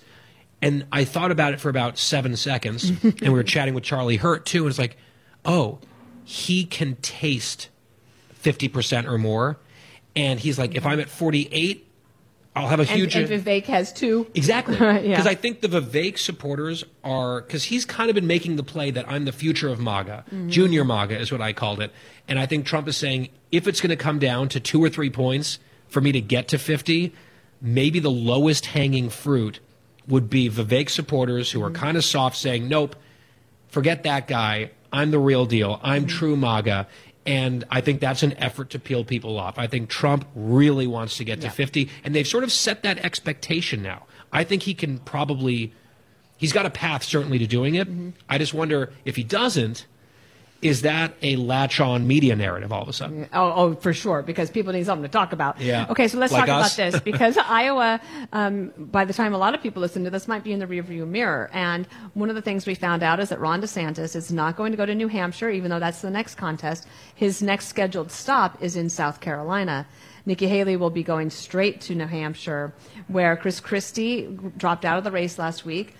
and 0.62 0.86
I 0.92 1.04
thought 1.06 1.31
about 1.31 1.54
it 1.54 1.60
for 1.60 1.70
about 1.70 1.98
seven 1.98 2.36
seconds, 2.36 2.90
and 2.90 3.22
we 3.22 3.30
were 3.30 3.44
chatting 3.44 3.74
with 3.74 3.84
Charlie 3.84 4.18
Hurt 4.18 4.46
too, 4.46 4.64
and 4.64 4.70
it's 4.70 4.80
like, 4.80 4.98
oh, 5.46 5.80
he 6.24 6.66
can 6.66 6.96
taste 6.98 7.70
fifty 8.34 8.68
percent 8.68 9.08
or 9.08 9.18
more, 9.18 9.58
and 10.16 10.40
he's 10.40 10.58
like, 10.58 10.75
if 10.75 10.86
I'm 10.86 11.00
at 11.00 11.10
forty 11.10 11.50
eight. 11.52 11.90
I'll 12.55 12.67
have 12.67 12.79
a 12.79 12.83
huge 12.83 13.15
and 13.15 13.27
Vivek 13.27 13.65
has 13.65 13.91
two. 13.91 14.27
Exactly. 14.35 14.75
Yeah. 14.79 15.00
Because 15.01 15.25
I 15.25 15.33
think 15.33 15.61
the 15.61 15.67
Vivek 15.67 16.19
supporters 16.19 16.83
are, 17.03 17.41
because 17.41 17.63
he's 17.63 17.83
kind 17.83 18.09
of 18.09 18.15
been 18.15 18.27
making 18.27 18.57
the 18.57 18.63
play 18.63 18.91
that 18.91 19.09
I'm 19.09 19.25
the 19.25 19.31
future 19.31 19.69
of 19.69 19.79
MAGA. 19.79 20.25
Mm-hmm. 20.27 20.50
Junior 20.50 20.83
MAGA 20.86 21.17
is 21.19 21.31
what 21.31 21.41
I 21.41 21.51
called 21.53 21.79
it. 21.81 21.91
And 22.27 22.38
I 22.38 22.45
think 22.45 22.65
Trump 22.65 22.88
is 22.88 22.95
saying 22.95 23.29
if 23.51 23.67
it's 23.67 23.81
going 23.81 23.89
to 23.89 23.95
come 23.95 24.19
down 24.19 24.50
to 24.50 24.60
two 24.60 24.83
or 24.83 24.89
three 24.89 25.10
points 25.10 25.57
for 25.88 26.00
me 26.00 26.12
to 26.12 26.22
get 26.22 26.48
to 26.50 26.60
50, 26.60 27.12
maybe 27.60 28.00
the 28.00 28.12
lowest 28.12 28.67
hanging 28.67 29.10
fruit 29.10 29.60
would 30.07 30.29
be 30.29 30.50
Vivek 30.50 30.89
supporters 30.89 31.51
who 31.51 31.63
are 31.63 31.69
Mm-hmm. 31.72 31.83
kind 31.83 31.98
of 31.98 32.05
soft 32.05 32.38
saying, 32.38 32.67
nope, 32.67 32.95
forget 33.69 34.03
that 34.03 34.27
guy. 34.27 34.69
I'm 34.91 35.10
the 35.10 35.19
real 35.19 35.45
deal. 35.48 35.79
I'm 35.81 36.05
true 36.05 36.36
MAGA. 36.36 36.88
And 37.25 37.63
I 37.70 37.80
think 37.80 38.01
that's 38.01 38.22
an 38.22 38.34
effort 38.34 38.72
to 38.72 38.80
peel 38.80 39.06
people 39.06 39.39
off. 39.39 39.58
I 39.58 39.68
think 39.68 39.89
Trump 39.89 40.27
really 40.36 40.88
wants 40.88 41.18
to 41.18 41.24
get 41.24 41.39
to 41.42 41.50
50, 41.50 41.89
and 42.03 42.13
they've 42.13 42.27
sort 42.27 42.44
of 42.44 42.51
set 42.51 42.84
that 42.84 42.98
expectation 43.00 43.82
now. 43.82 44.06
I 44.34 44.44
think 44.44 44.63
he 44.63 44.74
can 44.74 44.98
probably, 45.00 45.74
he's 46.36 46.51
got 46.51 46.65
a 46.65 46.70
path 46.70 47.03
certainly 47.03 47.39
to 47.39 47.48
doing 47.48 47.75
it. 47.75 47.88
Mm-hmm. 47.88 48.10
I 48.27 48.38
just 48.38 48.53
wonder 48.53 48.92
if 49.06 49.15
he 49.15 49.24
doesn't, 49.24 49.86
is 50.63 50.82
that 50.84 51.13
a 51.22 51.36
latch 51.36 51.79
on 51.79 52.08
media 52.08 52.36
narrative 52.36 52.72
all 52.72 52.82
of 52.82 52.88
a 52.89 52.93
sudden? 52.93 53.27
Oh, 53.34 53.53
oh, 53.55 53.75
for 53.75 53.93
sure, 53.93 54.22
because 54.22 54.50
people 54.50 54.74
need 54.74 54.86
something 54.86 55.03
to 55.03 55.10
talk 55.12 55.34
about. 55.34 55.60
Yeah. 55.62 55.86
Okay, 55.89 56.08
so 56.08 56.17
let's 56.17 56.34
Like 56.34 56.46
talk 56.48 56.63
us. 56.65 56.74
about 56.77 56.91
this 56.91 57.01
because 57.01 57.38
Iowa, 57.46 58.00
um, 58.32 58.72
by 58.77 59.05
the 59.05 59.13
time 59.13 59.34
a 59.34 59.38
lot 59.38 59.53
of 59.55 59.62
people 59.62 59.82
listen 59.82 60.03
to 60.05 60.10
this, 60.10 60.27
might 60.27 60.43
be 60.43 60.51
in 60.53 60.60
the 60.60 60.67
rearview 60.67 61.08
mirror. 61.08 61.50
And 61.53 61.88
one 62.13 62.29
of 62.29 62.36
the 62.36 62.41
things 62.41 62.65
we 62.65 62.75
found 62.75 63.03
out 63.03 63.20
is 63.20 63.29
that 63.29 63.39
Ron 63.39 63.62
DeSantis 63.62 64.15
is 64.15 64.32
not 64.32 64.55
going 64.55 64.72
to 64.72 64.77
go 64.77 64.86
to 64.86 64.96
New 64.96 65.08
Hampshire, 65.08 65.50
even 65.50 65.70
though 65.70 65.79
that's 65.79 66.01
the 66.01 66.10
next 66.10 66.36
contest. 66.36 66.88
His 67.15 67.41
next 67.41 67.67
scheduled 67.67 68.12
stop 68.12 68.62
is 68.63 68.75
in 68.75 68.89
South 68.89 69.20
Carolina. 69.20 69.86
Nikki 70.25 70.48
Haley 70.48 70.77
will 70.77 70.89
be 70.89 71.03
going 71.03 71.29
straight 71.29 71.82
to 71.82 71.96
New 71.96 72.05
Hampshire, 72.08 72.74
where 73.10 73.36
Chris 73.36 73.60
Christie 73.60 74.29
dropped 74.55 74.86
out 74.86 74.98
of 74.98 75.03
the 75.03 75.12
race 75.12 75.38
last 75.38 75.65
week. 75.65 75.96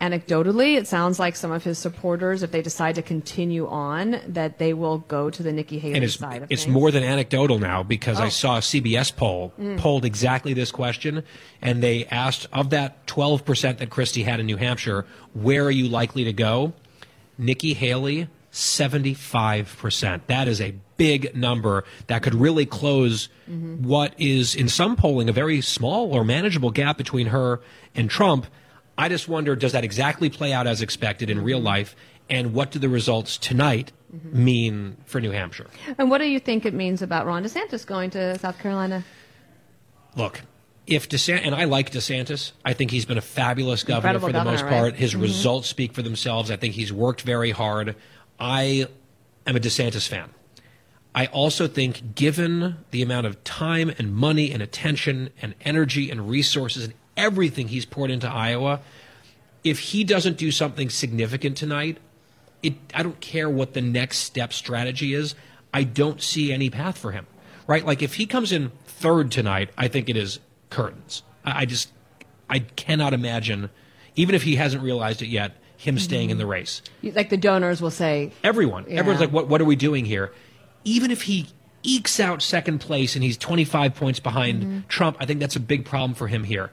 Anecdotally, 0.00 0.76
it 0.76 0.86
sounds 0.86 1.18
like 1.18 1.36
some 1.36 1.50
of 1.50 1.64
his 1.64 1.78
supporters, 1.78 2.42
if 2.42 2.50
they 2.50 2.60
decide 2.60 2.96
to 2.96 3.02
continue 3.02 3.66
on, 3.66 4.20
that 4.28 4.58
they 4.58 4.74
will 4.74 4.98
go 4.98 5.30
to 5.30 5.42
the 5.42 5.50
Nikki 5.52 5.78
Haley 5.78 5.94
And 5.94 6.04
it's, 6.04 6.18
side 6.18 6.42
of 6.42 6.50
it's 6.52 6.64
things. 6.64 6.72
more 6.74 6.90
than 6.90 7.02
anecdotal 7.02 7.58
now 7.58 7.82
because 7.82 8.20
I 8.20 8.26
Oh. 8.26 8.28
saw 8.28 8.56
a 8.58 8.62
CBS 8.62 9.10
poll 9.10 9.54
Mm. 9.58 9.78
polled 9.78 10.04
exactly 10.04 10.52
this 10.52 10.70
question, 10.70 11.22
and 11.62 11.82
they 11.82 12.04
asked 12.10 12.46
of 12.52 12.68
that 12.70 13.06
12% 13.06 13.78
that 13.78 13.88
Christie 13.88 14.24
had 14.24 14.38
in 14.38 14.44
New 14.44 14.58
Hampshire, 14.58 15.06
where 15.32 15.64
are 15.64 15.70
you 15.70 15.88
likely 15.88 16.24
to 16.24 16.32
go? 16.34 16.74
Nikki 17.38 17.72
Haley, 17.72 18.28
75%. 18.52 20.26
That 20.26 20.46
is 20.46 20.60
a 20.60 20.74
big 20.98 21.34
number 21.34 21.84
that 22.08 22.22
could 22.22 22.34
really 22.34 22.66
close 22.66 23.28
Mm-hmm. 23.50 23.86
what 23.86 24.12
is, 24.18 24.54
in 24.56 24.68
some 24.68 24.96
polling, 24.96 25.28
a 25.28 25.32
very 25.32 25.60
small 25.60 26.12
or 26.12 26.24
manageable 26.24 26.70
gap 26.72 26.98
between 26.98 27.28
her 27.28 27.60
and 27.94 28.10
Trump. 28.10 28.46
I 28.98 29.08
just 29.08 29.28
wonder 29.28 29.56
does 29.56 29.72
that 29.72 29.84
exactly 29.84 30.30
play 30.30 30.52
out 30.52 30.66
as 30.66 30.82
expected 30.82 31.30
in 31.30 31.42
real 31.42 31.60
life? 31.60 31.94
And 32.28 32.54
what 32.54 32.70
do 32.70 32.78
the 32.78 32.88
results 32.88 33.38
tonight 33.38 33.92
mean 34.32 34.96
for 35.04 35.20
New 35.20 35.30
Hampshire? 35.30 35.66
And 35.98 36.10
what 36.10 36.18
do 36.18 36.24
you 36.24 36.40
think 36.40 36.64
it 36.64 36.74
means 36.74 37.02
about 37.02 37.26
Ron 37.26 37.44
DeSantis 37.44 37.86
going 37.86 38.10
to 38.10 38.38
South 38.38 38.58
Carolina? 38.58 39.04
Look, 40.16 40.42
if 40.86 41.08
DeSantis, 41.08 41.42
and 41.44 41.54
I 41.54 41.64
like 41.64 41.90
DeSantis, 41.90 42.52
I 42.64 42.72
think 42.72 42.90
he's 42.90 43.04
been 43.04 43.18
a 43.18 43.22
fabulous 43.22 43.84
governor 43.84 44.16
Incredible 44.16 44.28
for 44.28 44.32
the 44.32 44.38
governor, 44.38 44.52
most 44.52 44.62
right? 44.62 44.72
Mm-hmm. 44.72 44.80
part. 44.80 44.94
His 44.94 45.14
results 45.14 45.68
speak 45.68 45.92
for 45.92 46.02
themselves. 46.02 46.50
I 46.50 46.56
think 46.56 46.74
he's 46.74 46.92
worked 46.92 47.22
very 47.22 47.50
hard. 47.50 47.96
I 48.40 48.86
am 49.46 49.56
a 49.56 49.60
DeSantis 49.60 50.08
fan. 50.08 50.30
I 51.14 51.26
also 51.26 51.66
think, 51.66 52.14
given 52.14 52.76
the 52.90 53.02
amount 53.02 53.26
of 53.26 53.42
time 53.42 53.90
and 53.98 54.14
money 54.14 54.52
and 54.52 54.62
attention 54.62 55.30
and 55.40 55.54
energy 55.62 56.10
and 56.10 56.28
resources 56.28 56.84
and 56.84 56.94
everything 57.16 57.68
he's 57.68 57.84
poured 57.84 58.10
into 58.10 58.28
Iowa, 58.28 58.80
if 59.64 59.78
he 59.78 60.04
doesn't 60.04 60.36
do 60.36 60.50
something 60.50 60.90
significant 60.90 61.56
tonight, 61.56 61.98
it, 62.62 62.74
I 62.94 63.02
don't 63.02 63.20
care 63.20 63.50
what 63.50 63.74
the 63.74 63.80
next 63.80 64.18
step 64.18 64.52
strategy 64.52 65.14
is. 65.14 65.34
I 65.72 65.84
don't 65.84 66.22
see 66.22 66.52
any 66.52 66.70
path 66.70 66.98
for 66.98 67.12
him, 67.12 67.26
right? 67.66 67.84
Like 67.84 68.02
if 68.02 68.14
he 68.14 68.26
comes 68.26 68.52
in 68.52 68.72
third 68.86 69.30
tonight, 69.30 69.70
I 69.76 69.88
think 69.88 70.08
it 70.08 70.16
is 70.16 70.38
curtains. 70.70 71.22
I, 71.44 71.62
I 71.62 71.64
just, 71.64 71.90
I 72.48 72.60
cannot 72.60 73.12
imagine, 73.12 73.70
even 74.14 74.34
if 74.34 74.42
he 74.42 74.56
hasn't 74.56 74.82
realized 74.82 75.22
it 75.22 75.28
yet, 75.28 75.56
him 75.76 75.98
staying 75.98 76.30
in 76.30 76.38
the 76.38 76.44
mm-hmm. 76.44 76.52
race. 76.52 76.82
Like 77.02 77.28
the 77.28 77.36
donors 77.36 77.82
will 77.82 77.90
say, 77.90 78.32
Everyone, 78.42 78.86
Yeah. 78.88 78.98
everyone's 78.98 79.20
like, 79.20 79.32
what, 79.32 79.48
what 79.48 79.60
are 79.60 79.66
we 79.66 79.76
doing 79.76 80.04
here? 80.04 80.32
Even 80.84 81.10
if 81.10 81.22
he 81.22 81.48
ekes 81.82 82.18
out 82.18 82.42
second 82.42 82.80
place 82.80 83.14
and 83.14 83.22
he's 83.22 83.36
25 83.36 83.94
points 83.94 84.20
behind 84.20 84.62
mm-hmm. 84.62 84.78
Trump, 84.88 85.16
I 85.20 85.26
think 85.26 85.40
that's 85.40 85.56
a 85.56 85.60
big 85.60 85.84
problem 85.84 86.14
for 86.14 86.28
him 86.28 86.44
here. 86.44 86.70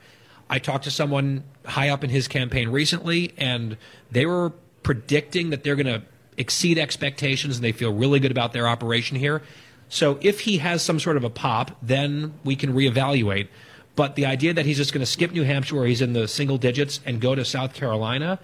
I 0.50 0.60
talked 0.60 0.84
to 0.86 0.92
someone 0.92 1.44
high 1.66 1.90
up 1.90 2.04
in 2.04 2.10
his 2.10 2.28
campaign 2.28 2.70
recently, 2.70 3.34
and 3.38 3.78
they 4.12 4.26
were 4.26 4.52
predicting 4.84 5.50
that 5.50 5.64
they're 5.64 5.76
going 5.76 5.88
to 5.88 6.04
exceed 6.38 6.78
expectations 6.78 7.58
and 7.58 7.64
they 7.64 7.72
feel 7.72 7.94
really 7.94 8.20
good 8.20 8.32
about 8.32 8.54
their 8.54 8.68
operation 8.68 9.18
here. 9.18 9.42
So 9.90 10.18
if 10.22 10.42
he 10.42 10.58
has 10.58 10.82
some 10.82 11.00
sort 11.00 11.18
of 11.18 11.24
a 11.24 11.30
pop, 11.30 11.78
then 11.82 12.34
we 12.44 12.56
can 12.56 12.74
reevaluate. 12.74 13.48
But 13.96 14.16
the 14.16 14.26
idea 14.26 14.54
that 14.54 14.66
he's 14.66 14.78
just 14.78 14.92
going 14.92 15.06
to 15.06 15.12
skip 15.12 15.32
New 15.32 15.44
Hampshire 15.44 15.76
where 15.76 15.86
he's 15.86 16.02
in 16.02 16.14
the 16.14 16.28
single 16.28 16.58
digits 16.58 17.00
and 17.06 17.22
go 17.22 17.36
to 17.36 17.46
South 17.46 17.74
Carolina, 17.74 18.40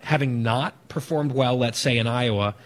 having 0.00 0.42
not 0.42 0.88
performed 0.88 1.32
well, 1.32 1.56
let's 1.56 1.78
say 1.78 1.96
in 1.98 2.06
Iowa, 2.06 2.56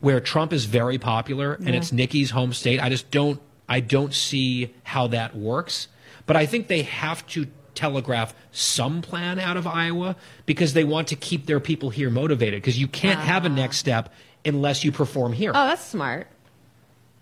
where 0.00 0.20
Trump 0.20 0.52
is 0.52 0.64
very 0.64 0.98
popular 0.98 1.54
and 1.54 1.70
it's 1.70 1.92
Nikki's 1.92 2.30
home 2.30 2.52
state, 2.52 2.80
I 2.80 2.88
just 2.88 3.10
don't 3.10 3.40
I 3.68 3.80
don't 3.80 4.14
see 4.14 4.74
how 4.82 5.08
that 5.08 5.36
works. 5.36 5.88
But 6.26 6.36
I 6.36 6.46
think 6.46 6.68
they 6.68 6.82
have 6.82 7.26
to 7.28 7.46
telegraph 7.78 8.34
some 8.50 9.00
plan 9.02 9.38
out 9.38 9.56
of 9.56 9.66
Iowa 9.66 10.16
because 10.46 10.74
they 10.74 10.84
want 10.84 11.08
to 11.08 11.16
keep 11.16 11.46
their 11.46 11.60
people 11.60 11.90
here 11.90 12.10
motivated 12.10 12.60
because 12.60 12.78
you 12.78 12.88
can't 12.88 13.20
have 13.20 13.44
a 13.44 13.48
next 13.48 13.78
step 13.78 14.12
unless 14.44 14.82
you 14.84 14.90
perform 14.90 15.32
here. 15.32 15.52
oh, 15.54 15.66
that's 15.66 15.84
smart. 15.84 16.26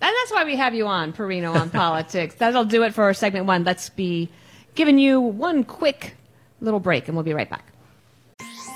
And 0.01 0.15
that's 0.21 0.31
why 0.31 0.45
we 0.45 0.57
have 0.57 0.75
you 0.75 0.87
on, 0.87 1.13
Perino, 1.13 1.55
on 1.55 1.71
politics. 1.71 2.35
That'll 2.39 2.65
do 2.65 2.83
it 2.83 2.95
for 2.95 3.13
segment 3.15 3.47
one. 3.47 3.65
Let's 3.65 3.89
be 3.91 4.29
giving 4.75 4.99
you 4.99 5.21
one 5.21 5.65
quick 5.65 6.17
little 6.61 6.81
break, 6.81 7.09
and 7.09 7.17
we'll 7.17 7.25
be 7.25 7.35
right 7.35 7.49
back. 7.49 7.73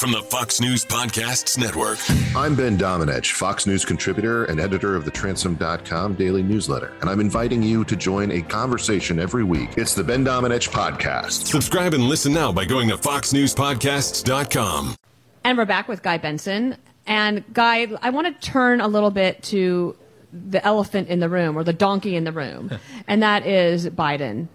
From 0.01 0.13
the 0.13 0.23
Fox 0.23 0.63
News 0.63 0.83
Podcasts 0.83 1.59
Network. 1.59 1.99
I'm 2.35 2.57
Ben 2.57 2.79
Domenech, 2.79 3.33
Fox 3.33 3.67
News 3.67 3.85
contributor 3.85 4.47
and 4.47 4.59
editor 4.59 4.97
of 4.97 5.05
the 5.05 5.11
Transom.com 5.11 6.15
daily 6.15 6.43
newsletter, 6.43 6.95
and 7.03 7.11
I'm 7.11 7.21
inviting 7.21 7.63
you 7.63 7.85
to 7.85 7.97
join 7.97 8.31
a 8.31 8.41
conversation 8.41 9.19
every 9.19 9.45
week. 9.45 9.77
It's 9.77 9.95
the 9.95 10.03
Ben 10.03 10.25
Domenech 10.25 10.71
Podcast. 10.71 11.49
Subscribe 11.49 11.93
and 11.93 12.05
listen 12.05 12.33
now 12.33 12.51
by 12.51 12.65
going 12.65 12.89
to 12.89 12.97
foxnewspodcasts.com. 12.97 14.97
And 15.45 15.59
we're 15.59 15.67
back 15.67 15.87
with 15.87 16.03
Guy 16.03 16.17
Benson. 16.17 16.79
And 17.07 17.45
Guy, 17.53 17.89
I 18.01 18.09
want 18.09 18.27
to 18.27 18.51
turn 18.51 18.81
a 18.81 18.89
little 18.89 19.11
bit 19.11 19.43
to 19.45 19.95
the 20.33 20.65
elephant 20.65 21.09
in 21.09 21.21
the 21.21 21.29
room 21.29 21.59
or 21.59 21.63
the 21.63 21.75
donkey 21.75 22.17
in 22.17 22.25
the 22.25 22.33
room, 22.33 22.71
and 23.07 23.23
that 23.23 23.45
is 23.45 23.87
Biden. 23.91 24.49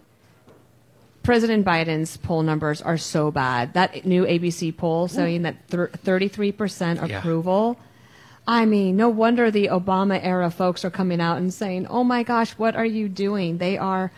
President 1.25 1.65
Biden's 1.65 2.17
poll 2.17 2.44
numbers 2.44 2.82
are 2.82 2.98
so 2.98 3.32
bad. 3.32 3.74
That 3.74 4.05
new 4.05 4.25
ABC 4.25 4.75
poll 4.77 5.08
saying 5.08 5.41
that 5.41 5.55
thir- 5.67 5.89
33% 5.89 7.00
Yeah. 7.10 7.17
approval. 7.17 7.77
I 8.48 8.65
mean, 8.65 8.96
no 8.96 9.10
wonder 9.10 9.50
the 9.50 9.70
Obama 9.72 10.20
era 10.24 10.51
folks 10.51 10.86
are 10.86 10.91
coming 10.91 11.20
out 11.20 11.38
and 11.38 11.51
saying, 11.51 11.88
oh 11.88 12.03
my 12.03 12.22
gosh, 12.22 12.51
what 12.53 12.75
are 12.75 12.86
you 12.86 13.10
doing? 13.10 13.58
They 13.58 13.75
are 13.75 14.12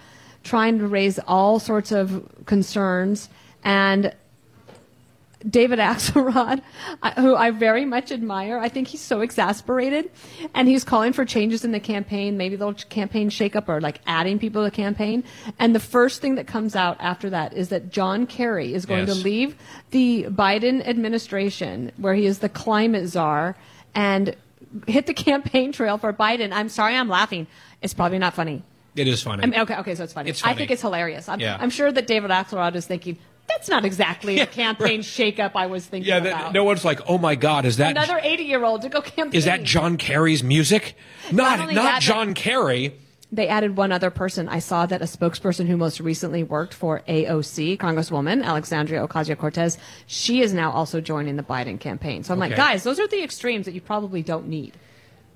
trying 0.43 0.79
to 0.79 0.87
raise 0.87 1.17
all 1.19 1.59
sorts 1.59 1.93
of 1.93 2.27
concerns. 2.45 3.29
And 3.63 4.13
David 5.47 5.79
Axelrod, 5.91 6.61
who 7.17 7.35
I 7.35 7.51
very 7.51 7.85
much 7.85 8.11
admire. 8.11 8.57
I 8.59 8.69
think 8.69 8.87
he's 8.87 9.01
so 9.01 9.21
exasperated, 9.21 10.09
and 10.55 10.67
he's 10.67 10.83
calling 10.83 11.13
for 11.13 11.25
changes 11.25 11.63
in 11.63 11.71
the 11.71 11.79
campaign, 11.79 12.37
maybe 12.37 12.55
a 12.55 12.57
little 12.57 12.73
campaign 12.73 13.29
shakeup 13.29 13.69
or 13.69 13.79
like 13.79 13.99
adding 14.07 14.39
people 14.39 14.63
to 14.63 14.69
the 14.69 14.75
campaign. 14.75 15.23
And 15.59 15.75
the 15.75 15.79
first 15.79 16.21
thing 16.21 16.35
that 16.35 16.47
comes 16.47 16.75
out 16.75 16.97
after 16.99 17.29
that 17.29 17.53
is 17.53 17.69
that 17.69 17.91
John 17.91 18.25
Kerry 18.25 18.73
is 18.73 18.85
going 18.85 19.07
Yes. 19.07 19.17
to 19.17 19.23
leave 19.23 19.55
the 19.91 20.23
Biden 20.29 20.85
administration, 20.87 21.91
where 21.97 22.13
he 22.15 22.25
is 22.25 22.39
the 22.39 22.49
climate 22.49 23.07
czar, 23.07 23.55
and 23.93 24.35
hit 24.87 25.05
the 25.05 25.13
campaign 25.29 25.71
trail 25.71 25.97
for 25.97 26.11
Biden. 26.13 26.51
I'm 26.51 26.69
sorry, 26.69 26.95
I'm 26.95 27.09
laughing. 27.09 27.47
It's 27.81 27.93
probably 27.93 28.19
not 28.19 28.33
funny. 28.33 28.63
It 28.95 29.07
is 29.07 29.21
funny. 29.21 29.43
I 29.43 29.45
mean, 29.45 29.59
okay, 29.61 29.75
okay, 29.77 29.93
so 29.93 30.03
it's 30.03 30.13
funny. 30.13 30.31
It's 30.31 30.41
funny. 30.41 30.55
I 30.55 30.57
think 30.57 30.71
it's 30.71 30.81
hilarious. 30.81 31.29
I'm, 31.29 31.39
Yeah. 31.39 31.57
I'm 31.59 31.69
sure 31.69 31.91
that 31.91 32.07
David 32.07 32.31
Axelrod 32.31 32.73
is 32.73 32.87
thinking, 32.87 33.19
that's 33.47 33.69
not 33.69 33.85
exactly 33.85 34.37
the 34.39 34.45
campaign 34.45 35.01
shakeup 35.01 35.51
I 35.55 35.67
was 35.67 35.85
thinking 35.85 36.09
yeah, 36.09 36.19
that, 36.19 36.53
no 36.53 36.63
one's 36.63 36.85
like, 36.85 36.99
oh 37.07 37.17
my 37.17 37.35
God, 37.35 37.65
is 37.65 37.77
that 37.77 37.91
Another 37.91 38.19
80 38.21 38.43
year 38.43 38.63
old 38.63 38.81
to 38.83 38.89
go 38.89 39.01
campaign. 39.01 39.37
is 39.37 39.45
that 39.45 39.63
John 39.63 39.97
Kerry's 39.97 40.43
music? 40.43 40.95
Not 41.31 41.59
only 41.59 41.73
not 41.73 41.83
that, 41.83 42.01
John 42.01 42.33
Kerry. 42.33 42.93
They 43.29 43.49
added 43.49 43.75
one 43.75 43.91
other 43.91 44.09
person. 44.09 44.47
I 44.47 44.59
saw 44.59 44.85
that 44.85 45.01
a 45.01 45.05
spokesperson 45.05 45.67
who 45.67 45.75
most 45.75 45.99
recently 45.99 46.43
worked 46.43 46.73
for 46.73 47.01
AOC, 47.09 47.77
Congresswoman 47.77 48.43
Alexandria 48.43 49.05
Ocasio 49.05 49.37
Cortez, 49.37 49.77
she 50.05 50.41
is 50.41 50.53
now 50.53 50.71
also 50.71 51.01
joining 51.01 51.35
the 51.35 51.43
Biden 51.43 51.77
campaign. 51.77 52.23
So 52.23 52.33
I'm 52.33 52.39
like, 52.39 52.55
guys, 52.55 52.83
those 52.83 52.99
are 52.99 53.07
the 53.07 53.21
extremes 53.21 53.65
that 53.65 53.73
you 53.73 53.81
probably 53.81 54.21
don't 54.21 54.47
need. 54.47 54.77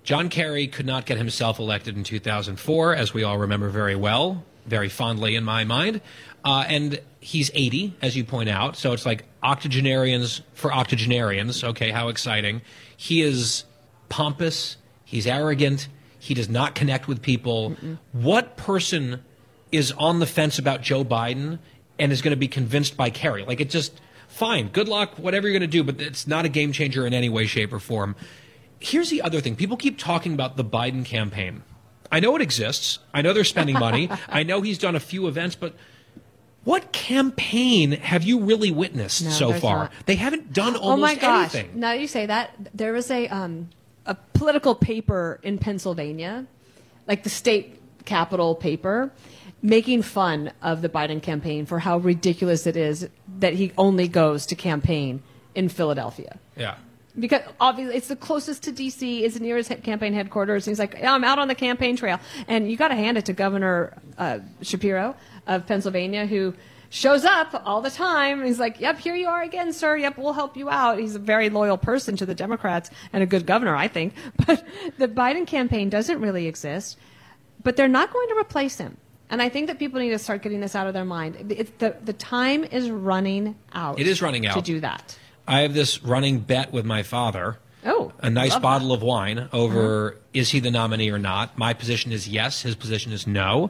John 0.04 0.30
Kerry 0.30 0.68
could 0.68 0.86
not 0.86 1.06
get 1.06 1.18
himself 1.18 1.60
elected 1.60 1.98
in 1.98 2.04
2004, 2.04 2.96
as 2.96 3.14
we 3.14 3.24
all 3.24 3.38
remember 3.38 3.70
very 3.70 3.96
well, 3.96 4.44
very 4.66 4.90
fondly 4.90 5.36
in 5.36 5.44
my 5.44 5.64
mind. 5.64 6.02
Uh, 6.44 6.66
and 6.68 7.02
he's 7.20 7.52
80, 7.54 7.96
as 8.02 8.16
you 8.16 8.24
point 8.24 8.50
out. 8.50 8.76
So 8.76 8.94
it's 8.94 9.06
like 9.06 9.26
octogenarians 9.44 10.42
for 10.54 10.74
octogenarians. 10.74 11.64
Okay, 11.64 11.92
how 11.92 12.10
exciting. 12.10 12.62
He 12.98 13.22
is 13.22 13.64
pompous, 14.10 14.78
he's 15.06 15.28
arrogant, 15.28 15.88
he 16.20 16.34
does 16.34 16.50
not 16.50 16.76
connect 16.76 17.08
with 17.08 17.22
people. 17.22 17.76
What 18.12 18.58
person 18.58 19.24
is 19.72 19.92
on 19.94 20.20
the 20.20 20.26
fence 20.26 20.60
about 20.60 20.82
Joe 20.82 21.04
Biden 21.04 21.60
and 21.98 22.12
is 22.12 22.22
going 22.22 22.32
to 22.32 22.38
be 22.38 22.48
convinced 22.48 22.98
by 22.98 23.10
Kerry? 23.10 23.44
Like, 23.44 23.60
it 23.60 23.70
just, 23.70 24.00
fine, 24.28 24.68
good 24.68 24.88
luck, 24.88 25.18
whatever 25.18 25.48
you're 25.48 25.58
going 25.58 25.70
to 25.70 25.78
do, 25.78 25.84
but 25.84 26.00
it's 26.02 26.28
not 26.28 26.46
a 26.46 26.50
game 26.50 26.74
changer 26.74 27.08
in 27.08 27.14
any 27.14 27.30
way, 27.30 27.46
shape, 27.46 27.74
or 27.74 27.80
form. 27.80 28.16
Here's 28.80 29.10
the 29.10 29.22
other 29.22 29.42
thing 29.42 29.56
people 29.56 29.78
keep 29.78 29.98
talking 29.98 30.34
about 30.34 30.58
the 30.58 30.66
Biden 30.66 31.06
campaign. 31.06 31.64
I 32.12 32.20
know 32.20 32.36
it 32.36 32.42
exists. 32.42 33.00
I 33.14 33.22
know 33.22 33.32
they're 33.34 33.44
spending 33.44 33.80
money. 33.80 34.10
I 34.28 34.44
know 34.44 34.62
he's 34.62 34.78
done 34.78 34.96
a 34.96 35.00
few 35.00 35.28
events, 35.28 35.56
but 35.56 35.76
what 36.64 36.92
campaign 36.92 37.92
have 37.94 38.24
you 38.24 38.40
really 38.42 38.72
witnessed 38.72 39.24
No, 39.24 39.30
so 39.32 39.54
far? 39.54 39.78
not. 39.78 39.94
They 40.06 40.16
haven't 40.16 40.54
done 40.54 40.76
almost 40.76 40.98
oh 40.98 40.98
my 40.98 41.16
gosh! 41.16 41.56
anything. 41.56 41.80
Now 41.80 41.94
you 41.94 42.08
say 42.08 42.26
that 42.28 42.56
there 42.74 42.94
was 42.94 43.10
a 43.10 43.28
um, 43.30 43.70
a 44.06 44.16
political 44.34 44.76
paper 44.76 45.40
in 45.44 45.58
Pennsylvania, 45.58 46.46
like 47.08 47.24
the 47.24 47.30
state 47.30 47.80
capital 48.06 48.56
paper, 48.56 49.12
making 49.62 50.02
fun 50.04 50.52
of 50.62 50.82
the 50.82 50.90
Biden 50.90 51.22
campaign 51.22 51.66
for 51.66 51.80
how 51.80 51.98
ridiculous 51.98 52.68
it 52.68 52.78
is 52.78 53.08
that 53.40 53.54
he 53.54 53.72
only 53.78 54.08
goes 54.08 54.46
to 54.48 54.56
campaign 54.56 55.22
in 55.56 55.70
Philadelphia. 55.70 56.40
Yeah. 56.56 56.76
Because 57.20 57.42
obviously 57.60 57.96
it's 57.98 58.08
the 58.08 58.16
closest 58.16 58.64
to 58.64 58.72
D.C. 58.72 59.26
It's 59.26 59.40
near 59.40 59.58
his 59.58 59.68
campaign 59.84 60.14
headquarters. 60.14 60.66
He's 60.66 60.80
like, 60.80 61.04
I'm 61.04 61.24
out 61.24 61.40
on 61.40 61.48
the 61.48 61.56
campaign 61.56 61.96
trail, 61.98 62.20
and 62.48 62.72
you 62.72 62.78
got 62.78 62.88
to 62.90 62.96
hand 62.96 63.18
it 63.18 63.26
to 63.26 63.34
Governor 63.34 63.98
uh, 64.18 64.40
Shapiro 64.62 65.16
of 65.48 65.68
Pennsylvania, 65.68 66.26
who 66.26 66.54
shows 66.90 67.26
up 67.26 67.64
all 67.66 67.82
the 67.82 67.90
time. 67.90 68.44
He's 68.46 68.60
like, 68.60 68.80
"Yep, 68.80 69.00
here 69.00 69.16
you 69.16 69.28
are 69.28 69.42
again, 69.42 69.74
sir. 69.74 69.98
Yep, 69.98 70.18
we'll 70.18 70.34
help 70.34 70.56
you 70.56 70.70
out." 70.70 71.00
He's 71.00 71.16
a 71.16 71.20
very 71.20 71.50
loyal 71.50 71.78
person 71.78 72.16
to 72.18 72.26
the 72.26 72.36
Democrats 72.36 72.90
and 73.12 73.24
a 73.24 73.26
good 73.26 73.46
governor, 73.46 73.76
I 73.76 73.88
think. 73.88 74.14
But 74.46 74.64
the 74.98 75.08
Biden 75.08 75.48
campaign 75.48 75.90
doesn't 75.90 76.20
really 76.20 76.48
exist, 76.48 76.98
but 77.64 77.76
they're 77.76 77.88
not 77.88 78.14
going 78.14 78.28
to 78.30 78.36
replace 78.36 78.78
him. 78.78 78.98
And 79.30 79.42
I 79.42 79.48
think 79.48 79.68
that 79.68 79.80
people 79.80 80.00
need 80.02 80.10
to 80.10 80.20
start 80.20 80.42
getting 80.42 80.60
this 80.60 80.76
out 80.76 80.88
of 80.88 80.94
their 80.94 81.06
mind. 81.06 81.52
It's 81.52 81.72
the 81.80 81.96
the 82.04 82.14
time 82.14 82.66
is 82.66 82.90
running 82.92 83.56
out. 83.74 84.00
It 84.00 84.08
is 84.08 84.22
running 84.22 84.46
out. 84.46 84.56
to 84.56 84.62
do 84.62 84.82
that. 84.82 85.18
I 85.52 85.62
have 85.62 85.74
this 85.74 86.02
running 86.02 86.40
bet 86.40 86.72
with 86.72 86.86
my 86.86 87.04
father. 87.04 87.58
Oh, 87.86 88.14
a 88.20 88.30
nice 88.30 88.58
bottle 88.58 88.90
that. 88.90 88.94
of 88.96 89.02
wine 89.02 89.50
over 89.52 90.18
is 90.34 90.50
he 90.50 90.62
the 90.62 90.72
nominee 90.72 91.10
or 91.10 91.20
not. 91.20 91.58
My 91.58 91.74
position 91.74 92.14
is 92.14 92.26
yes, 92.26 92.62
his 92.62 92.74
position 92.74 93.12
is 93.12 93.28
no. 93.28 93.70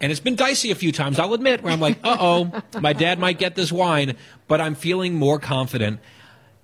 And 0.00 0.10
it's 0.10 0.20
been 0.20 0.36
dicey 0.36 0.70
a 0.70 0.74
few 0.74 0.90
times, 0.90 1.18
I'll 1.18 1.34
admit, 1.34 1.62
where 1.62 1.72
I'm 1.72 1.80
like, 1.80 1.98
uh 2.04 2.16
oh, 2.18 2.62
my 2.80 2.94
dad 2.94 3.18
might 3.18 3.38
get 3.38 3.56
this 3.56 3.70
wine, 3.70 4.16
but 4.46 4.62
I'm 4.62 4.74
feeling 4.74 5.14
more 5.14 5.38
confident. 5.38 6.00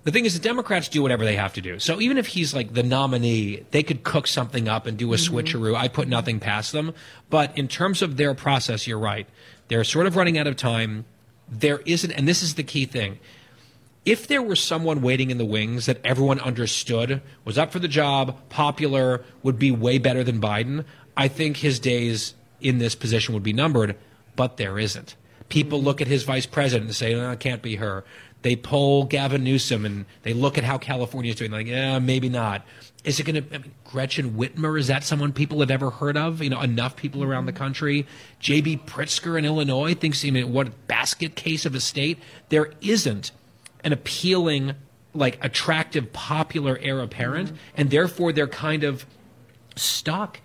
The 0.03 0.11
thing 0.11 0.25
is, 0.25 0.33
the 0.33 0.39
Democrats 0.39 0.87
do 0.87 1.03
whatever 1.03 1.25
they 1.25 1.35
have 1.35 1.53
to 1.53 1.61
do. 1.61 1.77
So 1.77 2.01
even 2.01 2.17
if 2.17 2.25
he's 2.25 2.55
like 2.55 2.73
the 2.73 2.83
nominee, 2.83 3.65
they 3.69 3.83
could 3.83 4.03
cook 4.03 4.25
something 4.25 4.67
up 4.67 4.87
and 4.87 4.97
do 4.97 5.13
a 5.13 5.17
switcheroo. 5.17 5.75
I 5.75 5.89
put 5.89 6.07
nothing 6.07 6.39
past 6.39 6.71
them. 6.71 6.93
But 7.29 7.55
in 7.55 7.67
terms 7.67 8.01
of 8.01 8.17
their 8.17 8.33
process, 8.33 8.87
you're 8.87 8.99
right. 8.99 9.27
They're 9.67 9.83
sort 9.83 10.07
of 10.07 10.15
running 10.15 10.39
out 10.39 10.47
of 10.47 10.55
time. 10.55 11.05
There 11.47 11.81
isn't, 11.85 12.11
and 12.11 12.27
this 12.27 12.41
is 12.41 12.55
the 12.55 12.63
key 12.63 12.85
thing. 12.85 13.19
If 14.05 14.27
there 14.27 14.41
were 14.41 14.55
someone 14.55 15.01
waiting 15.01 15.31
in 15.31 15.39
the 15.39 15.45
wings 15.45 15.87
that 15.87 15.99
everyone 16.03 16.39
understood 16.39 17.23
was 17.43 17.57
up 17.57 17.71
for 17.71 17.79
the 17.79 17.87
job, 17.87 18.37
popular, 18.49 19.25
would 19.41 19.57
be 19.57 19.71
way 19.71 19.97
better 19.97 20.23
than 20.23 20.39
Biden, 20.39 20.85
I 21.17 21.27
think 21.27 21.57
his 21.57 21.79
days 21.79 22.35
in 22.61 22.77
this 22.77 22.93
position 22.93 23.33
would 23.33 23.41
be 23.41 23.53
numbered, 23.53 23.95
but 24.35 24.57
there 24.57 24.77
isn't. 24.77 25.15
People 25.49 25.81
look 25.81 26.01
at 26.01 26.07
his 26.07 26.23
vice 26.23 26.45
president 26.45 26.87
and 26.87 26.95
say, 26.95 27.15
no, 27.15 27.31
it 27.31 27.39
can't 27.39 27.63
be 27.63 27.77
her. 27.77 28.05
They 28.43 28.55
poll 28.55 29.05
Gavin 29.05 29.43
Newsom 29.43 29.85
and 29.85 30.05
they 30.21 30.33
look 30.33 30.59
at 30.59 30.63
how 30.63 30.77
California 30.77 31.31
is 31.31 31.37
doing, 31.37 31.49
like, 31.49 31.65
yeah, 31.65 31.97
maybe 31.97 32.29
not. 32.29 32.63
Is 33.03 33.19
it 33.19 33.23
going 33.23 33.43
to, 33.43 33.49
mean, 33.49 33.71
Gretchen 33.85 34.33
Whitmer, 34.33 34.79
is 34.79 34.85
that 34.85 35.03
someone 35.03 35.33
people 35.33 35.61
have 35.61 35.71
ever 35.71 35.89
heard 35.89 36.15
of? 36.15 36.43
You 36.43 36.51
know, 36.51 36.61
enough 36.61 36.95
people 36.95 37.23
around 37.23 37.47
the 37.47 37.53
country. 37.53 38.05
J.B. 38.39 38.81
Pritzker 38.85 39.37
in 39.37 39.45
Illinois 39.45 39.95
thinks, 39.95 40.23
I 40.23 40.29
mean, 40.29 40.53
what 40.53 40.85
basket 40.85 41.35
case 41.35 41.65
of 41.65 41.73
a 41.73 41.79
state? 41.79 42.19
There 42.49 42.71
isn't 42.81 43.31
an 43.85 43.93
appealing, 43.93 44.73
like, 45.13 45.41
attractive, 45.43 46.11
popular 46.11 46.77
heir 46.81 46.99
apparent, 46.99 47.49
mm-hmm. 47.49 47.57
and 47.77 47.89
therefore 47.89 48.33
they're 48.33 48.47
kind 48.47 48.83
of 48.83 49.05
stuck 49.77 50.41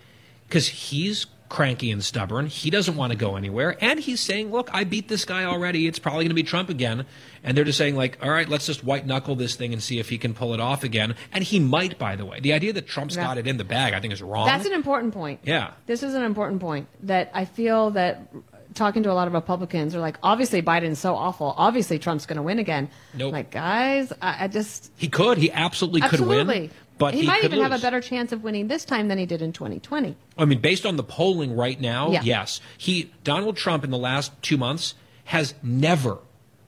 because 0.47 0.69
he's 0.69 1.25
cranky 1.51 1.91
and 1.91 2.01
stubborn. 2.01 2.47
He 2.47 2.69
doesn't 2.69 2.95
want 2.95 3.11
to 3.11 3.17
go 3.17 3.35
anywhere. 3.35 3.75
And 3.81 3.99
he's 3.99 4.21
saying, 4.21 4.51
look, 4.51 4.69
I 4.73 4.85
beat 4.85 5.09
this 5.09 5.25
guy 5.25 5.43
already. 5.43 5.85
It's 5.85 5.99
probably 5.99 6.23
going 6.23 6.29
to 6.29 6.35
be 6.35 6.43
Trump 6.43 6.69
again. 6.69 7.05
And 7.43 7.57
they're 7.57 7.65
just 7.65 7.77
saying, 7.77 7.97
like, 7.97 8.17
all 8.23 8.29
right, 8.29 8.47
let's 8.47 8.65
just 8.65 8.85
white 8.85 9.05
knuckle 9.05 9.35
this 9.35 9.55
thing 9.55 9.73
and 9.73 9.83
see 9.83 9.99
if 9.99 10.07
he 10.07 10.17
can 10.17 10.33
pull 10.33 10.53
it 10.53 10.61
off 10.61 10.85
again. 10.85 11.15
And 11.33 11.43
he 11.43 11.59
might, 11.59 11.99
by 11.99 12.15
the 12.15 12.25
way. 12.25 12.39
The 12.39 12.53
idea 12.53 12.71
that 12.71 12.87
Trump's 12.87 13.17
Yeah. 13.17 13.23
got 13.23 13.37
it 13.37 13.47
in 13.47 13.57
the 13.57 13.65
bag, 13.65 13.93
I 13.93 13.99
think, 13.99 14.13
is 14.13 14.21
wrong. 14.21 14.45
That's 14.45 14.65
an 14.65 14.71
important 14.71 15.13
point. 15.13 15.41
Yeah. 15.43 15.71
This 15.87 16.03
is 16.03 16.13
an 16.13 16.23
important 16.23 16.61
point 16.61 16.87
that 17.03 17.29
I 17.33 17.43
feel 17.43 17.91
that 17.91 18.31
talking 18.73 19.03
to 19.03 19.11
a 19.11 19.13
lot 19.13 19.27
of 19.27 19.33
Republicans 19.33 19.95
are 19.95 19.99
like, 19.99 20.17
obviously 20.23 20.61
Biden's 20.61 20.99
so 20.99 21.15
awful. 21.15 21.53
Obviously 21.57 21.99
Trump's 21.99 22.25
going 22.25 22.37
to 22.37 22.43
win 22.43 22.59
again. 22.59 22.89
Nope. 23.13 23.33
Like, 23.33 23.51
guys, 23.51 24.11
I, 24.21 24.45
I 24.45 24.47
just. 24.47 24.91
he 24.97 25.07
could. 25.07 25.37
He 25.37 25.51
absolutely 25.51 26.01
could 26.01 26.13
absolutely. 26.13 26.59
win. 26.61 26.71
But 26.97 27.13
he, 27.15 27.21
he, 27.21 27.27
might 27.27 27.41
could 27.41 27.53
even 27.53 27.63
have 27.63 27.77
a 27.79 27.81
better 27.81 27.99
chance 27.99 28.31
of 28.31 28.43
winning 28.43 28.67
this 28.67 28.85
time 28.85 29.07
than 29.07 29.17
he 29.17 29.25
did 29.25 29.41
in 29.41 29.53
2020. 29.53 30.15
I 30.37 30.45
mean, 30.45 30.59
based 30.59 30.85
on 30.85 30.97
the 30.97 31.03
polling 31.03 31.55
right 31.55 31.79
now, 31.79 32.11
Yeah. 32.11 32.21
yes. 32.23 32.61
He 32.77 33.11
Donald 33.23 33.57
Trump 33.57 33.83
in 33.83 33.89
the 33.89 33.97
last 33.97 34.31
two 34.43 34.57
months 34.57 34.93
has 35.25 35.55
never 35.63 36.19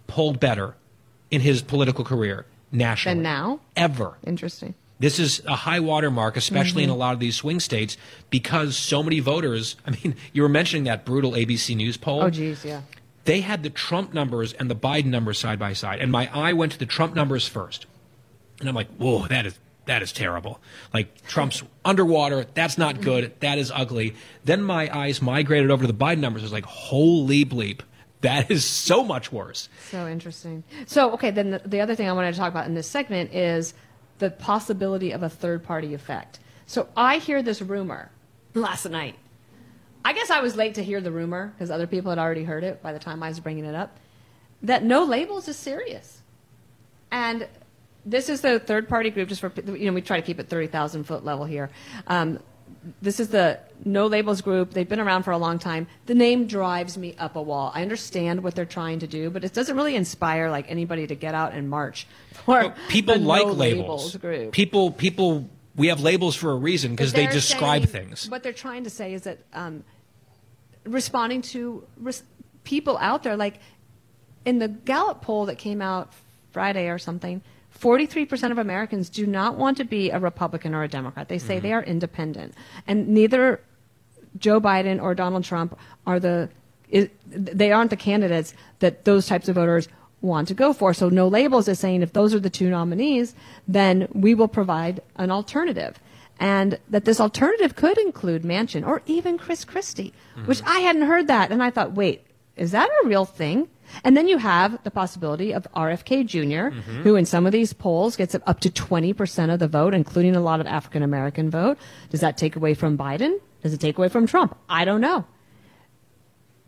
polled 0.07 0.39
better 0.39 0.75
in 1.29 1.41
his 1.41 1.61
political 1.61 2.03
career 2.03 2.45
nationally. 2.71 3.15
Than 3.17 3.23
now? 3.23 3.59
Ever. 3.75 4.17
Interesting. 4.25 4.73
This 5.03 5.19
is 5.19 5.41
a 5.45 5.55
high 5.55 5.81
water 5.81 6.09
mark, 6.09 6.37
especially 6.37 6.83
in 6.83 6.89
Mm-hmm. 6.89 6.95
a 6.95 6.99
lot 6.99 7.13
of 7.13 7.19
these 7.19 7.35
swing 7.35 7.59
states, 7.59 7.97
because 8.29 8.77
so 8.77 9.03
many 9.03 9.19
voters. 9.19 9.75
I 9.85 9.91
mean, 9.91 10.15
you 10.31 10.41
were 10.41 10.49
mentioning 10.49 10.85
that 10.85 11.03
brutal 11.03 11.33
ABC 11.33 11.75
News 11.75 11.97
poll. 11.97 12.23
Oh, 12.23 12.29
geez, 12.29 12.63
yeah. 12.63 12.83
They 13.25 13.41
had 13.41 13.63
the 13.63 13.69
Trump 13.69 14.13
numbers 14.13 14.53
and 14.53 14.69
the 14.71 14.75
Biden 14.75 15.07
numbers 15.07 15.39
side 15.39 15.59
by 15.59 15.73
side, 15.73 15.99
and 15.99 16.09
my 16.09 16.29
eye 16.33 16.53
went 16.53 16.71
to 16.71 16.79
the 16.79 16.85
Trump 16.85 17.15
numbers 17.15 17.45
first, 17.47 17.85
and 18.61 18.69
I'm 18.69 18.75
like, 18.75 18.87
"Whoa, 18.95 19.27
that 19.27 19.45
is 19.45 19.59
that 19.87 20.01
is 20.01 20.13
terrible." 20.13 20.61
Like 20.93 21.27
Trump's 21.27 21.63
underwater. 21.83 22.45
That's 22.53 22.77
not 22.77 23.01
good. 23.01 23.33
That 23.41 23.57
is 23.57 23.71
ugly. 23.75 24.15
Then 24.45 24.63
my 24.63 24.89
eyes 24.97 25.21
migrated 25.21 25.69
over 25.69 25.85
to 25.85 25.91
the 25.91 25.97
Biden 26.05 26.19
numbers. 26.19 26.43
I 26.43 26.45
was 26.45 26.53
like, 26.53 26.65
"Holy 26.65 27.43
bleep, 27.43 27.81
that 28.21 28.49
is 28.49 28.63
so 28.63 29.03
much 29.03 29.33
worse." 29.33 29.67
So 29.91 30.07
interesting. 30.07 30.63
So, 30.85 31.11
okay, 31.15 31.31
then 31.31 31.51
the, 31.51 31.61
the 31.65 31.81
other 31.81 31.95
thing 31.95 32.07
I 32.07 32.13
wanted 32.13 32.31
to 32.33 32.37
talk 32.37 32.51
about 32.51 32.67
in 32.67 32.73
this 32.73 32.87
segment 32.87 33.33
is 33.33 33.73
the 34.19 34.29
possibility 34.29 35.11
of 35.11 35.23
a 35.23 35.29
third 35.29 35.63
party 35.63 35.93
effect. 35.93 36.39
So, 36.65 36.87
I 36.95 37.17
hear 37.17 37.41
this 37.41 37.61
rumor 37.61 38.09
last 38.53 38.89
night. 38.89 39.15
I 40.05 40.13
guess 40.13 40.29
I 40.29 40.41
was 40.41 40.55
late 40.55 40.75
to 40.75 40.83
hear 40.83 40.99
the 41.01 41.11
rumor 41.11 41.53
because 41.55 41.71
other 41.71 41.87
people 41.87 42.09
had 42.09 42.19
already 42.19 42.43
heard 42.43 42.63
it 42.63 42.81
by 42.81 42.93
the 42.93 42.99
time 42.99 43.23
I 43.23 43.29
was 43.29 43.39
bringing 43.39 43.65
it 43.65 43.75
up 43.75 43.97
that 44.63 44.83
no 44.83 45.03
labels 45.03 45.47
is 45.47 45.57
serious. 45.57 46.21
And 47.11 47.47
this 48.05 48.29
is 48.29 48.41
the 48.41 48.59
third 48.59 48.89
party 48.89 49.11
group, 49.11 49.29
just 49.29 49.41
for, 49.41 49.51
you 49.55 49.85
know, 49.85 49.93
we 49.93 50.01
try 50.01 50.19
to 50.19 50.25
keep 50.25 50.39
it 50.39 50.49
30,000 50.49 51.03
foot 51.03 51.23
level 51.23 51.45
here. 51.45 51.69
Um, 52.07 52.39
this 53.01 53.19
is 53.19 53.29
the 53.29 53.59
No 53.85 54.07
Labels 54.07 54.41
group. 54.41 54.71
They've 54.71 54.87
been 54.87 54.99
around 54.99 55.23
for 55.23 55.31
a 55.31 55.37
long 55.37 55.59
time. 55.59 55.87
The 56.05 56.15
name 56.15 56.47
drives 56.47 56.97
me 56.97 57.15
up 57.17 57.35
a 57.35 57.41
wall. 57.41 57.71
I 57.73 57.81
understand 57.81 58.43
what 58.43 58.55
they're 58.55 58.65
trying 58.65 58.99
to 58.99 59.07
do, 59.07 59.29
but 59.29 59.43
it 59.43 59.53
doesn't 59.53 59.75
really 59.75 59.95
inspire 59.95 60.49
like 60.49 60.69
anybody 60.69 61.07
to 61.07 61.15
get 61.15 61.33
out 61.33 61.53
and 61.53 61.69
march 61.69 62.07
for 62.45 62.73
people 62.89 63.17
like 63.19 63.45
No 63.45 63.53
labels. 63.53 64.15
group. 64.17 64.51
People, 64.51 64.91
people, 64.91 65.49
we 65.75 65.87
have 65.87 66.01
labels 66.01 66.35
for 66.35 66.51
a 66.51 66.55
reason 66.55 66.91
because 66.91 67.13
they 67.13 67.27
describe 67.27 67.87
saying- 67.87 68.07
things. 68.09 68.29
What 68.29 68.43
they're 68.43 68.53
trying 68.53 68.83
to 68.83 68.89
say 68.89 69.13
is 69.13 69.21
that 69.23 69.39
um, 69.53 69.83
responding 70.85 71.41
to 71.41 71.85
res- 71.97 72.23
people 72.63 72.97
out 72.97 73.23
there, 73.23 73.37
like 73.37 73.59
in 74.45 74.59
the 74.59 74.67
Gallup 74.67 75.21
poll 75.21 75.45
that 75.45 75.57
came 75.57 75.81
out 75.81 76.11
Friday 76.51 76.89
or 76.89 76.97
something, 76.99 77.41
43% 77.79 78.51
of 78.51 78.57
Americans 78.57 79.09
do 79.09 79.25
not 79.25 79.55
want 79.57 79.77
to 79.77 79.83
be 79.83 80.09
a 80.09 80.19
Republican 80.19 80.73
or 80.73 80.83
a 80.83 80.87
Democrat. 80.87 81.27
They 81.27 81.37
say 81.37 81.55
mm-hmm. 81.55 81.63
they 81.63 81.73
are 81.73 81.83
independent. 81.83 82.53
And 82.87 83.09
neither 83.09 83.61
Joe 84.37 84.61
Biden 84.61 85.01
or 85.01 85.15
Donald 85.15 85.43
Trump 85.43 85.77
are 86.05 86.19
the 86.19 86.49
is, 86.89 87.09
they 87.25 87.71
aren't 87.71 87.89
the 87.89 87.97
candidates 87.97 88.53
that 88.79 89.03
those 89.03 89.25
types 89.25 89.49
of 89.49 89.55
voters 89.55 89.87
want 90.21 90.47
to 90.47 90.53
go 90.53 90.73
for. 90.73 90.93
So 90.93 91.09
no 91.09 91.27
labels 91.27 91.67
is 91.67 91.79
saying 91.79 92.01
if 92.01 92.13
those 92.13 92.33
are 92.33 92.39
the 92.39 92.49
two 92.49 92.69
nominees, 92.69 93.35
then 93.67 94.07
we 94.13 94.35
will 94.35 94.47
provide 94.47 95.01
an 95.15 95.31
alternative. 95.31 95.99
And 96.39 96.79
that 96.89 97.05
this 97.05 97.19
alternative 97.19 97.75
could 97.75 97.97
include 97.97 98.43
Manchin 98.43 98.85
or 98.85 99.01
even 99.05 99.37
Chris 99.37 99.65
Christie, 99.65 100.13
which 100.45 100.59
mm-hmm. 100.59 100.77
I 100.77 100.79
hadn't 100.79 101.03
heard 101.03 101.27
that. 101.27 101.51
And 101.51 101.61
I 101.61 101.69
thought, 101.69 101.93
wait, 101.93 102.25
is 102.55 102.71
that 102.71 102.89
a 103.03 103.07
real 103.07 103.25
thing? 103.25 103.67
And 104.03 104.15
then 104.17 104.27
you 104.27 104.37
have 104.37 104.81
the 104.83 104.91
possibility 104.91 105.53
of 105.53 105.67
RFK 105.75 106.25
junior 106.25 106.71
mm-hmm. 106.71 107.01
who 107.01 107.15
in 107.15 107.25
some 107.25 107.45
of 107.45 107.51
these 107.51 107.73
polls 107.73 108.15
gets 108.15 108.35
up 108.35 108.59
to 108.61 108.69
20% 108.69 109.53
of 109.53 109.59
the 109.59 109.67
vote, 109.67 109.93
including 109.93 110.35
a 110.35 110.41
lot 110.41 110.59
of 110.59 110.67
African 110.67 111.03
American 111.03 111.49
vote. 111.49 111.77
Does 112.09 112.21
that 112.21 112.37
take 112.37 112.55
away 112.55 112.73
from 112.73 112.97
Biden? 112.97 113.39
Does 113.61 113.73
it 113.73 113.79
take 113.79 113.97
away 113.97 114.09
from 114.09 114.25
Trump? 114.25 114.57
I 114.69 114.85
don't 114.85 115.01
know. 115.01 115.25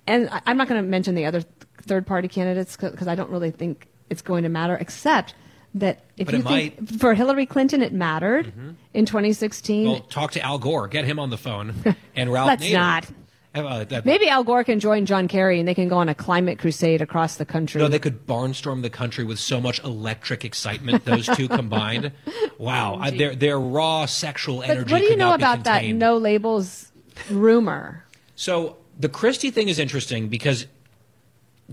And 0.07 0.29
I- 0.29 0.41
I'm 0.45 0.57
not 0.57 0.67
going 0.67 0.83
to 0.83 0.87
mention 0.87 1.15
the 1.15 1.25
other 1.25 1.43
third 1.81 2.05
party 2.05 2.27
candidates 2.27 2.77
because 2.77 3.07
I 3.07 3.15
don't 3.15 3.29
really 3.29 3.51
think 3.51 3.87
it's 4.09 4.21
going 4.21 4.43
to 4.43 4.49
matter, 4.49 4.75
except 4.75 5.35
that 5.75 6.05
if 6.15 6.27
But 6.27 6.35
you 6.35 6.41
think 6.41 6.99
for 6.99 7.13
Hillary 7.13 7.45
Clinton 7.45 7.81
it 7.81 7.91
mattered 7.91 8.47
mm-hmm. 8.47 8.71
in 8.93 9.05
2016, 9.05 9.87
Well, 9.89 9.99
talk 10.01 10.31
to 10.31 10.41
Al 10.41 10.57
Gore. 10.57 10.87
Get 10.87 11.05
him 11.05 11.19
on 11.19 11.29
the 11.29 11.37
phone. 11.37 11.73
And 12.15 12.31
Ralph 12.31 12.47
Let's 12.47 12.63
Nader. 12.63 12.73
not. 12.73 13.07
Uh, 13.55 13.85
that- 13.85 14.05
maybe 14.05 14.27
Al 14.27 14.43
Gore 14.43 14.63
can 14.63 14.79
join 14.79 15.05
John 15.05 15.27
Kerry 15.27 15.59
and 15.59 15.67
they 15.67 15.73
can 15.73 15.87
go 15.87 15.97
on 15.97 16.09
a 16.09 16.15
climate 16.15 16.59
crusade 16.59 17.01
across 17.01 17.37
the 17.37 17.45
country. 17.45 17.79
No, 17.79 17.87
they 17.87 17.99
could 17.99 18.27
barnstorm 18.27 18.81
the 18.81 18.89
country 18.89 19.23
with 19.23 19.39
so 19.39 19.61
much 19.61 19.81
electric 19.83 20.43
excitement. 20.43 21.05
Those 21.05 21.27
two 21.27 21.47
combined, 21.47 22.11
wow! 22.57 22.97
I, 22.99 23.11
their 23.11 23.33
their 23.35 23.59
raw 23.59 24.05
sexual 24.05 24.61
energy. 24.61 24.83
but 24.83 24.91
what 24.91 24.99
do 24.99 25.05
you 25.05 25.15
know 25.15 25.33
about 25.33 25.63
that 25.63 25.85
no 25.85 26.17
labels 26.17 26.91
rumor? 27.29 28.03
So 28.35 28.77
the 28.99 29.09
Christie 29.09 29.51
thing 29.51 29.69
is 29.69 29.79
interesting 29.79 30.27
because 30.27 30.67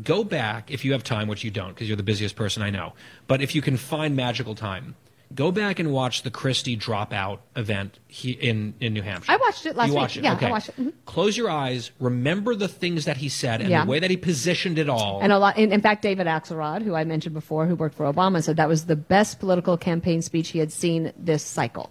go 0.03 0.25
back 0.25 0.71
if 0.71 0.85
you 0.85 0.93
have 0.93 1.05
time, 1.05 1.29
which 1.29 1.45
you 1.45 1.51
don't 1.51 1.71
because 1.75 1.89
you're 1.89 1.97
the 1.97 2.03
busiest 2.03 2.37
person 2.37 2.63
I 2.63 2.71
know. 2.71 2.93
But 3.27 3.43
if 3.43 3.55
you 3.55 3.63
can 3.63 3.77
find 3.77 4.17
magical 4.17 4.55
time, 4.55 4.95
go 5.35 5.51
back 5.53 5.79
and 5.79 5.93
watch 5.93 6.23
the 6.23 6.31
Christie 6.31 6.77
dropout 6.77 7.39
event 7.57 7.99
he, 8.09 8.33
in 8.33 8.75
in 8.81 8.93
New 8.95 9.03
Hampshire. 9.03 9.33
I 9.33 9.37
watched 9.37 9.67
it 9.67 9.77
last 9.77 9.89
you 9.89 9.95
week. 9.99 10.17
It? 10.17 10.25
Yeah, 10.25 10.39
I 10.41 10.51
watched 10.51 10.69
it. 10.71 10.77
Mhm. 10.79 10.93
Close 11.07 11.37
your 11.37 11.51
eyes. 11.51 11.91
Remember 12.01 12.55
the 12.55 12.69
things 12.69 13.05
that 13.05 13.17
he 13.19 13.29
said 13.29 13.61
and 13.61 13.71
Yeah. 13.71 13.85
the 13.85 13.91
way 13.91 13.99
that 13.99 14.11
he 14.11 14.17
positioned 14.17 14.79
it 14.79 14.89
all. 14.89 15.21
And 15.23 15.33
a 15.33 15.39
lot. 15.39 15.59
In, 15.59 15.73
in 15.73 15.81
fact, 15.81 16.03
David 16.03 16.27
Axelrod, 16.27 16.83
who 16.83 16.95
I 16.95 17.05
mentioned 17.05 17.35
before, 17.35 17.67
who 17.67 17.75
worked 17.75 17.95
for 17.97 18.11
Obama, 18.13 18.43
said 18.43 18.57
that 18.57 18.69
was 18.69 18.87
the 18.87 18.97
best 18.97 19.39
political 19.41 19.77
campaign 19.77 20.23
speech 20.23 20.49
he 20.51 20.59
had 20.59 20.73
seen 20.73 21.13
this 21.17 21.43
cycle. 21.43 21.91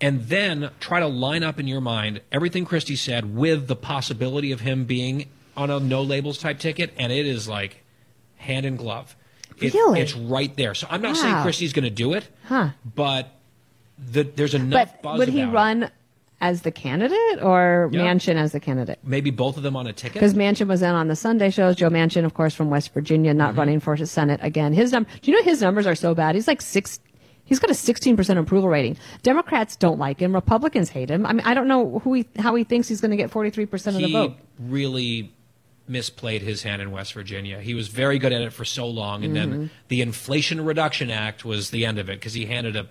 and 0.00 0.22
then 0.22 0.68
try 0.80 0.98
to 0.98 1.06
line 1.06 1.44
up 1.44 1.60
in 1.60 1.68
your 1.68 1.80
mind 1.80 2.20
everything 2.32 2.64
Christie 2.64 2.96
said 2.96 3.36
with 3.36 3.68
the 3.68 3.76
possibility 3.76 4.50
of 4.50 4.58
him 4.60 4.84
being 4.84 5.28
on 5.56 5.70
a 5.70 5.78
no 5.78 6.02
labels 6.02 6.38
type 6.38 6.58
ticket, 6.58 6.92
and 6.98 7.12
it 7.12 7.24
is 7.24 7.46
like 7.48 7.84
hand 8.36 8.66
in 8.66 8.74
glove. 8.74 9.14
It- 9.64 9.74
Really? 9.74 10.00
It's 10.00 10.14
right 10.14 10.54
there. 10.56 10.74
So 10.74 10.86
I'm 10.90 11.02
not 11.02 11.16
saying 11.16 11.42
Christie's 11.42 11.72
going 11.72 11.84
to 11.84 11.90
do 11.90 12.14
it, 12.14 12.28
Huh. 12.46 12.70
but 12.94 13.28
the, 13.98 14.22
there's 14.24 14.54
enough 14.54 14.90
But 15.02 15.18
would 15.18 15.28
he 15.28 15.42
about 15.42 15.50
it. 15.50 15.54
run 15.54 15.90
as 16.40 16.62
the 16.62 16.72
candidate 16.72 17.40
or 17.42 17.88
Yeah. 17.92 18.00
Manchin 18.02 18.34
as 18.34 18.50
the 18.52 18.58
candidate? 18.60 18.98
Maybe 19.04 19.30
both 19.30 19.56
of 19.56 19.62
them 19.62 19.76
on 19.76 19.86
a 19.86 19.92
ticket. 19.92 20.14
Because 20.14 20.34
Manchin 20.34 20.66
was 20.66 20.82
in 20.82 20.90
on 20.90 21.06
the 21.08 21.14
Sunday 21.16 21.50
shows. 21.50 21.76
Joe 21.76 21.88
Manchin, 21.90 22.24
of 22.24 22.34
course, 22.34 22.54
from 22.54 22.68
West 22.70 22.92
Virginia, 22.92 23.30
Mm-hmm. 23.30 23.38
not 23.38 23.56
running 23.56 23.78
for 23.80 23.94
his 23.94 24.10
Senate 24.10 24.40
again. 24.42 24.72
His 24.72 24.90
num- 24.92 25.06
Do 25.20 25.30
you 25.30 25.36
know 25.36 25.44
his 25.44 25.60
numbers 25.62 25.86
are 25.86 25.94
so 25.94 26.14
bad? 26.14 26.34
He's 26.34 26.48
like 26.48 26.60
six. 26.60 26.98
He's 27.44 27.58
got 27.58 27.70
a 27.70 27.74
16% 27.74 28.38
approval 28.38 28.68
rating. 28.68 28.96
Democrats 29.22 29.76
don't 29.76 29.98
like 29.98 30.20
him. 30.20 30.34
Republicans 30.34 30.88
hate 30.88 31.10
him. 31.10 31.26
I 31.26 31.32
mean, 31.32 31.44
I 31.46 31.54
don't 31.54 31.68
know 31.68 31.98
who 32.00 32.14
he, 32.14 32.26
how 32.38 32.54
he 32.54 32.64
thinks 32.64 32.88
he's 32.88 33.00
going 33.00 33.10
to 33.10 33.16
get 33.16 33.30
43% 33.30 33.72
of 33.88 33.94
the 33.94 34.00
he 34.06 34.12
vote. 34.12 34.34
really 34.58 35.32
misplayed 35.90 36.40
his 36.40 36.62
hand 36.62 36.80
in 36.80 36.90
West 36.90 37.12
Virginia. 37.12 37.60
He 37.60 37.74
was 37.74 37.88
very 37.88 38.18
good 38.18 38.32
at 38.32 38.40
it 38.42 38.52
for 38.52 38.64
so 38.64 38.86
long, 38.86 39.24
and 39.24 39.34
Mm-hmm. 39.36 39.50
then 39.58 39.70
the 39.88 40.00
Inflation 40.02 40.64
Reduction 40.64 41.10
Act 41.10 41.44
was 41.44 41.70
the 41.70 41.84
end 41.84 41.98
of 41.98 42.08
it 42.08 42.18
because 42.20 42.34
he 42.34 42.46
handed 42.46 42.76
a 42.76 42.88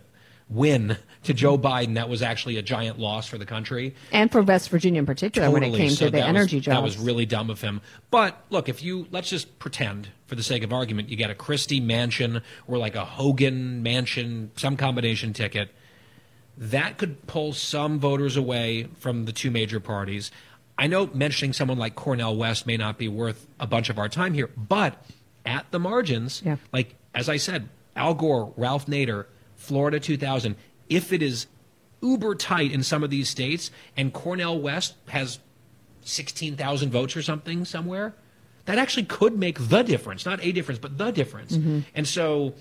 win 0.49 0.97
to 1.23 1.33
Joe 1.33 1.57
Biden 1.57 1.93
that 1.95 2.09
was 2.09 2.21
actually 2.21 2.57
a 2.57 2.61
giant 2.61 2.99
loss 2.99 3.25
for 3.25 3.37
the 3.37 3.45
country. 3.45 3.95
And 4.11 4.29
for 4.29 4.41
West 4.41 4.69
Virginia 4.69 4.99
in 4.99 5.05
particular 5.05 5.49
when 5.49 5.63
it 5.63 5.73
came 5.73 5.91
So 5.91 6.05
to 6.07 6.11
the 6.11 6.21
energy 6.21 6.57
was, 6.57 6.65
jobs. 6.65 6.75
That 6.75 6.83
was 6.83 6.97
really 6.97 7.25
dumb 7.25 7.49
of 7.49 7.61
him. 7.61 7.79
But 8.09 8.43
look, 8.49 8.67
if 8.67 8.83
you 8.83 9.07
let's 9.11 9.29
just 9.29 9.59
pretend, 9.59 10.09
for 10.25 10.35
the 10.35 10.43
sake 10.43 10.63
of 10.63 10.73
argument, 10.73 11.07
you 11.07 11.15
get 11.15 11.29
a 11.29 11.35
Christie 11.35 11.79
Manchin 11.79 12.41
or 12.67 12.77
like 12.77 12.95
a 12.95 13.05
Hogan 13.05 13.81
Manchin, 13.81 14.49
some 14.57 14.75
combination 14.75 15.31
ticket. 15.31 15.69
That 16.57 16.97
could 16.97 17.25
pull 17.27 17.53
some 17.53 17.97
voters 17.99 18.35
away 18.35 18.89
from 18.99 19.23
the 19.25 19.31
two 19.31 19.51
major 19.51 19.79
parties. 19.79 20.31
I 20.77 20.87
know 20.87 21.07
mentioning 21.13 21.53
someone 21.53 21.77
like 21.77 21.95
Cornel 21.95 22.35
West 22.35 22.65
may 22.65 22.77
not 22.77 22.97
be 22.97 23.07
worth 23.07 23.47
a 23.59 23.67
bunch 23.67 23.89
of 23.89 23.99
our 23.99 24.09
time 24.09 24.33
here, 24.33 24.49
but 24.57 25.03
at 25.45 25.69
the 25.71 25.79
margins, 25.79 26.41
Yeah. 26.45 26.57
like 26.71 26.95
as 27.13 27.29
I 27.29 27.37
said, 27.37 27.69
Al 27.95 28.13
Gore, 28.13 28.53
Ralph 28.57 28.85
Nader, 28.87 29.25
Florida 29.55 29.99
2000, 29.99 30.55
if 30.89 31.13
it 31.13 31.21
is 31.21 31.47
uber 32.01 32.33
tight 32.35 32.71
in 32.71 32.81
some 32.83 33.03
of 33.03 33.09
these 33.09 33.29
states 33.29 33.69
and 33.95 34.11
Cornel 34.11 34.59
West 34.59 34.95
has 35.09 35.39
16,000 36.03 36.89
votes 36.91 37.15
or 37.15 37.21
something 37.21 37.65
somewhere, 37.65 38.13
that 38.65 38.77
actually 38.77 39.03
could 39.05 39.37
make 39.37 39.59
the 39.69 39.83
difference. 39.83 40.25
Not 40.25 40.43
a 40.43 40.51
difference, 40.51 40.79
but 40.79 40.97
the 40.97 41.11
difference. 41.11 41.55
Mm-hmm. 41.57 41.79
And 41.95 42.07
so 42.07 42.53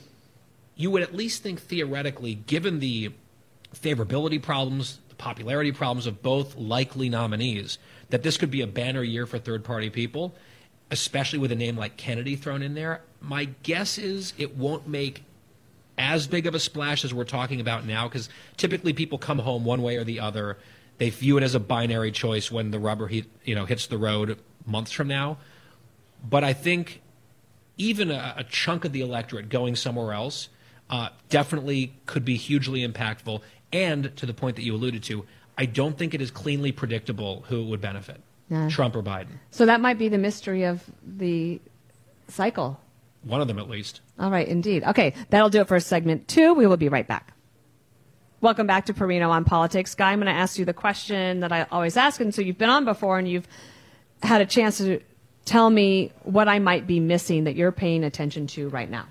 you 0.77 0.91
would 0.91 1.03
at 1.03 1.15
least 1.15 1.43
think 1.43 1.61
theoretically, 1.61 2.35
given 2.35 2.81
the 2.81 3.13
favorability 3.75 4.41
problems, 4.43 4.99
the 5.09 5.15
popularity 5.15 5.73
problems 5.73 6.07
of 6.07 6.23
both 6.23 6.57
likely 6.57 7.09
nominees, 7.09 7.79
that 8.11 8.23
this 8.23 8.37
could 8.37 8.51
be 8.51 8.61
a 8.61 8.67
banner 8.67 9.03
year 9.03 9.27
for 9.27 9.39
third 9.39 9.65
party 9.65 9.91
people, 9.91 10.35
especially 10.91 11.39
with 11.39 11.53
a 11.53 11.57
name 11.57 11.77
like 11.77 11.97
Kennedy 11.97 12.37
thrown 12.37 12.63
in 12.63 12.75
there. 12.75 13.03
My 13.21 13.47
guess 13.63 13.99
is 13.99 14.35
it 14.39 14.57
won't 14.57 14.87
make 14.87 15.25
as 15.97 16.27
big 16.27 16.47
of 16.47 16.55
a 16.55 16.59
splash 16.59 17.05
as 17.05 17.13
we're 17.13 17.25
talking 17.25 17.61
about 17.61 17.85
now 17.85 18.09
because 18.09 18.29
typically 18.57 18.93
people 18.93 19.19
come 19.19 19.39
home 19.39 19.65
one 19.65 19.83
way 19.83 19.97
or 19.97 20.05
the 20.05 20.21
other. 20.21 20.59
They 20.99 21.11
view 21.11 21.37
it 21.37 21.43
as 21.43 21.55
a 21.55 21.61
binary 21.61 22.11
choice 22.11 22.51
when 22.51 22.71
the 22.71 22.79
rubber 22.79 23.11
you 23.11 23.55
know, 23.55 23.65
hits 23.67 23.87
the 23.87 23.99
road 23.99 24.39
months 24.67 24.93
from 24.93 25.09
now. 25.09 25.39
But 26.29 26.45
I 26.45 26.53
think 26.53 27.03
even 27.77 28.11
a, 28.11 28.35
a 28.39 28.45
chunk 28.45 28.85
of 28.85 28.93
the 28.93 29.01
electorate 29.01 29.49
going 29.49 29.77
somewhere 29.77 30.13
else 30.13 30.49
uh, 30.89 31.11
definitely 31.29 31.95
could 32.07 32.25
be 32.25 32.37
hugely 32.37 32.87
impactful. 32.87 33.41
And 33.73 34.15
to 34.17 34.27
the 34.27 34.35
point 34.35 34.57
that 34.57 34.63
you 34.63 34.75
alluded 34.75 35.03
to, 35.05 35.25
I 35.61 35.67
don't 35.67 35.99
think 35.99 36.15
it 36.15 36.23
is 36.23 36.31
cleanly 36.31 36.73
predictable 36.73 37.45
who 37.49 37.61
it 37.61 37.67
would 37.67 37.83
benefit, 37.83 38.23
Trump 38.71 38.97
or 38.97 39.03
Biden. 39.03 39.39
so 39.51 39.67
that 39.67 39.83
might 39.83 39.99
be 39.99 40.09
the 40.09 40.17
mystery 40.17 40.65
of 40.65 40.83
the 41.07 41.61
cycle. 42.29 42.81
One 43.25 43.43
of 43.43 43.47
them, 43.47 43.59
at 43.59 43.69
least. 43.69 44.01
All 44.19 44.31
right, 44.31 44.49
indeed. 44.49 44.83
Okay, 44.85 45.13
that'll 45.29 45.51
do 45.51 45.61
it 45.61 45.69
for 45.69 45.79
segment 45.79 46.29
two. 46.29 46.55
We 46.55 46.67
will 46.67 46.79
be 46.79 46.89
right 46.89 47.07
back. 47.07 47.35
Welcome 48.41 48.67
back 48.67 48.87
to 48.87 48.95
Perino 48.95 49.29
on 49.29 49.45
Politics. 49.45 49.95
Guy, 49.95 50.13
I'm 50.13 50.19
going 50.21 50.33
to 50.35 50.41
ask 50.41 50.59
you 50.59 50.65
the 50.65 50.73
question 50.73 51.41
that 51.41 51.53
I 51.53 51.67
always 51.71 51.99
ask. 51.99 52.23
And 52.23 52.35
so 52.35 52.41
you've 52.41 52.57
been 52.57 52.71
on 52.71 52.87
before 52.87 53.19
and 53.19 53.29
you've 53.29 53.47
had 54.23 54.41
a 54.41 54.47
chance 54.47 54.79
to 54.79 55.03
tell 55.45 55.69
me 55.69 56.11
what 56.23 56.49
I 56.49 56.59
might 56.59 56.87
be 56.87 57.01
missing 57.01 57.45
that 57.45 57.55
you're 57.55 57.71
paying 57.71 58.03
attention 58.03 58.47
to 58.47 58.71
right 58.71 58.89
now. 58.89 59.05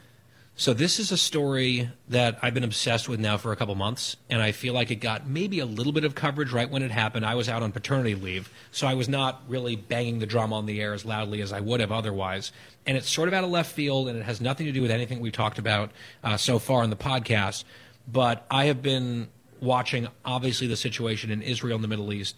So 0.60 0.74
this 0.74 1.00
is 1.00 1.14
a 1.14 1.18
story 1.18 1.90
that 2.10 2.38
I've 2.42 2.54
been 2.54 2.66
obsessed 2.66 3.08
with 3.08 3.18
now 3.18 3.38
for 3.38 3.54
a 3.54 3.56
couple 3.56 3.74
months, 3.76 4.18
and 4.30 4.42
I 4.42 4.52
feel 4.52 4.74
like 4.74 4.92
it 4.92 4.98
got 4.98 5.26
maybe 5.26 5.60
a 5.60 5.66
little 5.66 5.94
bit 5.94 6.04
of 6.04 6.16
coverage 6.16 6.52
right 6.52 6.70
when 6.70 6.84
it 6.84 6.92
happened. 6.92 7.26
I 7.26 7.36
was 7.36 7.48
out 7.48 7.64
on 7.64 7.72
paternity 7.72 8.14
leave, 8.14 8.52
so 8.70 8.86
I 8.86 8.94
was 8.94 9.08
not 9.08 9.42
really 9.48 9.78
banging 9.78 10.20
the 10.20 10.26
drum 10.26 10.52
on 10.52 10.66
the 10.66 10.82
air 10.82 10.94
as 10.94 11.06
loudly 11.06 11.42
as 11.42 11.54
I 11.54 11.62
would 11.62 11.80
have 11.80 11.94
otherwise. 11.94 12.52
And 12.86 12.98
it's 12.98 13.10
sort 13.10 13.30
of 13.30 13.34
out 13.34 13.46
of 13.46 13.50
left 13.50 13.72
field, 13.72 14.10
and 14.10 14.20
it 14.20 14.24
has 14.24 14.42
nothing 14.42 14.66
to 14.66 14.74
do 14.74 14.82
with 14.82 14.92
anything 14.92 15.22
we've 15.22 15.32
talked 15.32 15.60
about 15.60 15.92
uh, 16.26 16.36
so 16.36 16.60
far 16.60 16.84
in 16.84 16.90
the 16.90 16.98
podcast. 16.98 17.64
But 18.06 18.46
I 18.52 18.66
have 18.66 18.82
been 18.82 19.30
watching, 19.62 20.10
obviously, 20.26 20.68
the 20.68 20.76
situation 20.76 21.32
in 21.32 21.42
Israel 21.42 21.76
and 21.76 21.84
the 21.86 21.88
Middle 21.88 22.12
East 22.12 22.36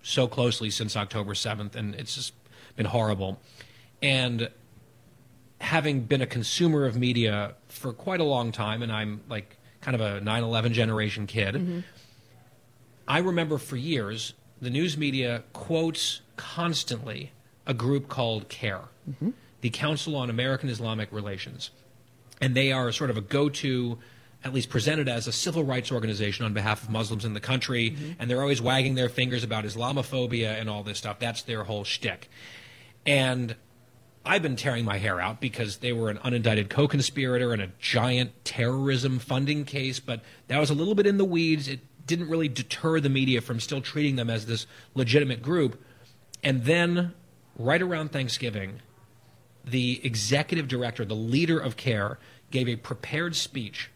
so 0.00 0.28
closely 0.28 0.70
since 0.70 0.96
October 0.96 1.34
7th, 1.34 1.74
and 1.74 1.96
it's 1.96 2.14
just 2.14 2.34
been 2.76 2.86
horrible. 2.86 3.40
And 4.00 4.48
having 5.64 6.02
been 6.02 6.20
a 6.20 6.26
consumer 6.26 6.84
of 6.84 6.96
media 6.96 7.54
for 7.68 7.92
quite 7.92 8.20
a 8.20 8.24
long 8.24 8.52
time, 8.52 8.82
and 8.82 8.92
I'm 8.92 9.22
like 9.28 9.56
kind 9.80 9.94
of 9.94 10.00
a 10.00 10.20
9 10.20 10.42
11 10.42 10.72
generation 10.74 11.26
kid, 11.26 11.54
mm-hmm. 11.54 11.80
I 13.08 13.18
remember 13.18 13.58
for 13.58 13.76
years 13.76 14.34
the 14.60 14.70
news 14.70 14.96
media 14.96 15.42
quotes 15.52 16.20
constantly 16.36 17.32
a 17.66 17.74
group 17.74 18.08
called 18.08 18.48
CAIR, 18.48 18.82
mm-hmm. 19.08 19.30
the 19.62 19.70
Council 19.70 20.16
on 20.16 20.30
American 20.30 20.68
Islamic 20.68 21.10
Relations. 21.10 21.70
And 22.40 22.54
they 22.54 22.70
are 22.70 22.92
sort 22.92 23.10
of 23.10 23.16
a 23.16 23.22
go 23.22 23.48
to, 23.48 23.98
at 24.42 24.52
least 24.52 24.68
presented 24.68 25.08
as 25.08 25.26
a 25.26 25.32
civil 25.32 25.64
rights 25.64 25.90
organization 25.90 26.44
on 26.44 26.52
behalf 26.52 26.82
of 26.82 26.90
Muslims 26.90 27.24
in 27.24 27.32
the 27.32 27.40
country. 27.40 27.90
Mm-hmm. 27.90 28.12
And 28.18 28.30
they're 28.30 28.42
always 28.42 28.60
wagging 28.60 28.96
their 28.96 29.08
fingers 29.08 29.42
about 29.44 29.64
Islamophobia 29.64 30.60
and 30.60 30.68
all 30.68 30.82
this 30.82 30.98
stuff. 30.98 31.18
That's 31.18 31.42
their 31.42 31.64
whole 31.64 31.84
shtick. 31.84 32.28
And 33.06 33.56
I've 34.26 34.42
been 34.42 34.56
tearing 34.56 34.84
my 34.84 34.98
hair 34.98 35.20
out 35.20 35.40
because 35.40 35.78
they 35.78 35.92
were 35.92 36.08
an 36.08 36.18
unindicted 36.18 36.70
co 36.70 36.88
conspirator 36.88 37.52
in 37.52 37.60
a 37.60 37.68
giant 37.78 38.44
terrorism 38.44 39.18
funding 39.18 39.64
case, 39.64 40.00
but 40.00 40.22
that 40.48 40.58
was 40.58 40.70
a 40.70 40.74
little 40.74 40.94
bit 40.94 41.06
in 41.06 41.18
the 41.18 41.24
weeds. 41.24 41.68
It 41.68 41.80
didn't 42.06 42.28
really 42.28 42.48
deter 42.48 43.00
the 43.00 43.08
media 43.08 43.40
from 43.40 43.60
still 43.60 43.80
treating 43.80 44.16
them 44.16 44.30
as 44.30 44.46
this 44.46 44.66
legitimate 44.94 45.42
group. 45.42 45.82
And 46.42 46.64
then, 46.64 47.12
right 47.58 47.80
around 47.80 48.12
Thanksgiving, 48.12 48.80
the 49.64 50.00
executive 50.04 50.68
director, 50.68 51.04
the 51.04 51.14
leader 51.14 51.58
of 51.58 51.76
CAIR, 51.76 52.18
gave 52.50 52.68
a 52.68 52.76
prepared 52.76 53.36
speech 53.36 53.90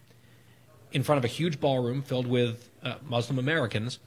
in 0.92 1.02
front 1.02 1.18
of 1.18 1.24
a 1.24 1.28
huge 1.28 1.60
ballroom 1.60 2.02
filled 2.02 2.26
with 2.26 2.70
uh, 2.82 2.94
Muslim 3.06 3.38
Americans, 3.38 3.98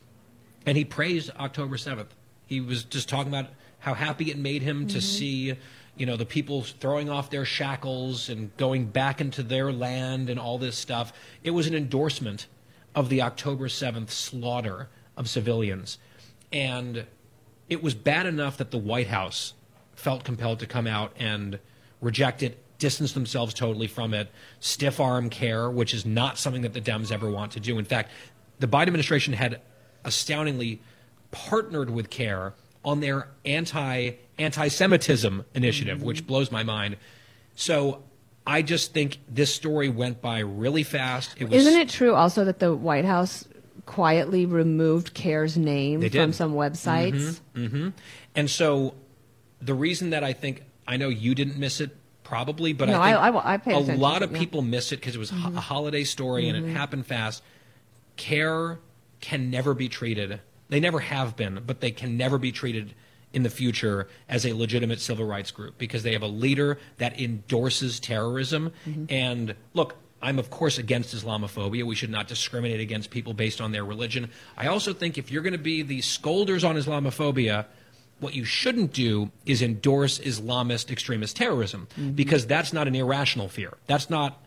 and 0.66 0.78
he 0.78 0.86
praised 0.86 1.32
October 1.40 1.78
7th. 1.78 2.08
He 2.46 2.60
was 2.60 2.84
just 2.84 3.08
talking 3.08 3.32
about 3.32 3.52
how 3.80 3.94
happy 3.94 4.30
it 4.32 4.38
made 4.38 4.62
him 4.62 4.88
to 4.88 5.02
see, 5.02 5.56
you 6.02 6.08
know, 6.08 6.18
the 6.18 6.26
people 6.26 6.64
throwing 6.64 7.12
off 7.12 7.30
their 7.30 7.46
shackles 7.46 8.28
and 8.28 8.58
going 8.58 8.86
back 8.88 9.22
into 9.22 9.44
their 9.44 9.72
land 9.72 10.32
and 10.32 10.40
all 10.40 10.58
this 10.58 10.76
stuff. 10.76 11.14
It 11.44 11.52
was 11.52 11.68
an 11.68 11.76
endorsement 11.76 12.48
of 12.96 13.10
the 13.10 13.22
October 13.22 13.68
7th 13.68 14.10
slaughter 14.10 14.90
of 15.16 15.30
civilians. 15.30 16.00
And 16.52 17.06
it 17.70 17.84
was 17.84 17.94
bad 17.94 18.26
enough 18.26 18.58
that 18.58 18.72
the 18.72 18.80
White 18.80 19.10
House 19.10 19.54
felt 19.94 20.24
compelled 20.24 20.58
to 20.62 20.66
come 20.66 20.88
out 20.88 21.14
and 21.20 21.60
reject 22.02 22.42
it, 22.42 22.58
distance 22.80 23.12
themselves 23.12 23.54
totally 23.54 23.86
from 23.86 24.16
it, 24.16 24.32
stiff 24.60 25.00
arm 25.00 25.30
CAIR, 25.30 25.70
which 25.70 25.94
is 25.94 26.04
not 26.04 26.40
something 26.40 26.64
that 26.64 26.74
the 26.74 26.82
Dems 26.82 27.12
ever 27.12 27.30
want 27.30 27.52
to 27.52 27.60
do. 27.60 27.78
In 27.78 27.86
fact, 27.86 28.10
the 28.58 28.68
Biden 28.68 28.88
administration 28.88 29.34
had 29.34 29.62
astoundingly 30.04 30.82
partnered 31.30 31.92
with 31.92 32.10
CAIR 32.10 32.56
on 32.84 33.00
their 33.00 33.28
anti 33.46 34.12
anti 34.38 34.68
Semitism 34.68 35.46
initiative, 35.54 36.04
which 36.04 36.20
mm-hmm. 36.20 36.28
blows 36.28 36.52
my 36.52 36.64
mind. 36.64 36.98
So 37.56 38.04
I 38.46 38.62
just 38.62 38.94
think 38.94 39.20
this 39.30 39.54
story 39.54 39.90
went 39.90 40.22
by 40.22 40.40
really 40.40 40.84
fast. 40.84 41.36
It 41.38 41.50
was, 41.50 41.66
Isn't 41.66 41.80
it 41.80 41.90
true 41.90 42.14
also 42.16 42.46
that 42.46 42.60
the 42.60 42.76
White 42.76 43.06
House 43.06 43.48
quietly 43.86 44.46
removed 44.46 45.14
CAIR's 45.14 45.58
name 45.58 46.08
from 46.10 46.34
some 46.34 46.54
websites? 46.54 47.40
Mm-hmm. 47.56 47.66
Mm-hmm. 47.66 47.90
And 48.36 48.50
so 48.50 48.96
the 49.62 49.74
reason 49.74 50.12
that 50.12 50.24
I 50.24 50.34
think 50.34 50.64
I 50.88 50.98
know 50.98 51.10
you 51.10 51.36
didn't 51.36 51.58
miss 51.58 51.82
it 51.82 51.96
probably, 52.24 52.74
but 52.74 52.88
No, 52.88 53.02
I 53.02 53.12
think 53.12 53.22
I- 53.22 53.30
I- 53.30 53.54
I 53.54 53.58
paid 53.58 53.90
a 53.90 53.96
lot 53.98 54.24
of 54.24 54.32
yeah. 54.32 54.40
people 54.40 54.62
miss 54.62 54.92
it 54.92 54.98
because 54.98 55.16
it 55.16 55.20
was 55.20 55.30
ho- 55.30 55.54
a 55.56 55.60
holiday 55.60 56.04
story 56.04 56.48
and 56.50 56.66
it 56.66 56.72
happened 56.72 57.06
fast. 57.06 57.44
CAIR 58.16 58.80
can 59.20 59.50
never 59.50 59.74
be 59.74 59.90
treated. 59.90 60.40
They 60.72 60.80
never 60.80 61.02
have 61.02 61.36
been, 61.36 61.64
but 61.68 61.82
they 61.82 61.92
can 61.92 62.16
never 62.16 62.38
be 62.38 62.54
treated 62.54 62.96
in 63.34 63.44
the 63.44 63.50
future 63.50 64.08
as 64.30 64.46
a 64.46 64.54
legitimate 64.54 65.02
civil 65.02 65.26
rights 65.26 65.52
group 65.52 65.78
because 65.78 66.04
they 66.04 66.14
have 66.14 66.22
a 66.22 66.28
leader 66.28 66.80
that 66.98 67.20
endorses 67.20 68.00
terrorism. 68.00 68.72
Mm-hmm. 68.88 69.06
And 69.10 69.56
look, 69.74 69.98
I'm 70.22 70.40
of 70.40 70.50
course 70.50 70.78
against 70.78 71.14
Islamophobia. 71.14 71.84
We 71.84 71.96
should 71.96 72.10
not 72.10 72.30
discriminate 72.30 72.80
against 72.80 73.10
people 73.10 73.34
based 73.34 73.60
on 73.60 73.74
their 73.74 73.84
religion. 73.84 74.30
I 74.56 74.68
also 74.68 74.94
think 74.94 75.18
if 75.18 75.30
you're 75.30 75.42
going 75.42 75.52
to 75.52 75.60
be 75.60 75.82
the 75.82 76.00
scolders 76.00 76.64
on 76.64 76.78
Islamophobia, 76.78 77.66
what 78.22 78.34
you 78.34 78.46
shouldn't 78.46 78.94
do 78.94 79.30
is 79.46 79.62
endorse 79.62 80.20
Islamist 80.20 80.90
extremist 80.90 81.36
terrorism 81.36 81.90
mm-hmm. 81.92 82.12
because 82.12 82.48
that's 82.48 82.72
not 82.72 82.88
an 82.88 82.96
irrational 82.96 83.50
fear. 83.50 83.74
That's 83.88 84.10
not 84.10 84.42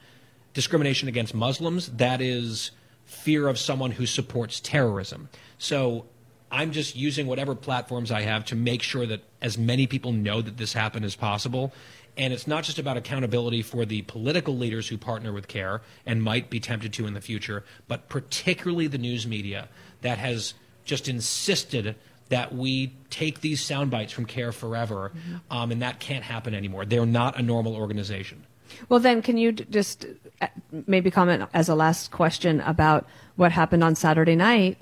discrimination 0.54 1.06
against 1.06 1.34
Muslims. 1.34 1.88
That 1.88 2.22
is 2.22 2.70
fear 3.04 3.48
of 3.48 3.58
someone 3.58 3.90
who 3.90 4.06
supports 4.06 4.60
terrorism. 4.60 5.28
So 5.58 6.06
I'm 6.54 6.70
just 6.70 6.94
using 6.94 7.26
whatever 7.26 7.56
platforms 7.56 8.12
I 8.12 8.22
have 8.22 8.44
to 8.46 8.54
make 8.54 8.80
sure 8.80 9.06
that 9.06 9.24
as 9.42 9.58
many 9.58 9.88
people 9.88 10.12
know 10.12 10.40
that 10.40 10.56
this 10.56 10.72
happened 10.72 11.04
as 11.04 11.16
possible. 11.16 11.72
And 12.16 12.32
it's 12.32 12.46
not 12.46 12.62
just 12.62 12.78
about 12.78 12.96
accountability 12.96 13.60
for 13.62 13.84
the 13.84 14.02
political 14.02 14.56
leaders 14.56 14.86
who 14.86 14.96
partner 14.96 15.32
with 15.32 15.48
CAIR 15.48 15.82
and 16.06 16.22
might 16.22 16.50
be 16.50 16.60
tempted 16.60 16.92
to 16.92 17.08
in 17.08 17.14
the 17.14 17.20
future, 17.20 17.64
but 17.88 18.08
particularly 18.08 18.86
the 18.86 18.98
news 18.98 19.26
media 19.26 19.68
that 20.02 20.18
has 20.18 20.54
just 20.84 21.08
insisted 21.08 21.96
that 22.28 22.54
we 22.54 22.94
take 23.10 23.40
these 23.40 23.60
sound 23.60 23.90
bites 23.90 24.12
from 24.12 24.24
CAIR 24.24 24.52
forever, 24.52 25.10
um, 25.50 25.72
and 25.72 25.82
that 25.82 25.98
can't 25.98 26.22
happen 26.22 26.54
anymore. 26.54 26.84
They're 26.84 27.04
not 27.04 27.36
a 27.36 27.42
normal 27.42 27.74
organization. 27.74 28.46
Well, 28.88 29.00
then, 29.00 29.22
can 29.22 29.36
you 29.36 29.50
d- 29.52 29.66
just 29.68 30.06
uh, 30.40 30.46
maybe 30.86 31.10
comment 31.10 31.48
as 31.52 31.68
a 31.68 31.74
last 31.74 32.12
question 32.12 32.60
about 32.60 33.06
what 33.34 33.50
happened 33.50 33.82
on 33.82 33.96
Saturday 33.96 34.36
night, 34.36 34.78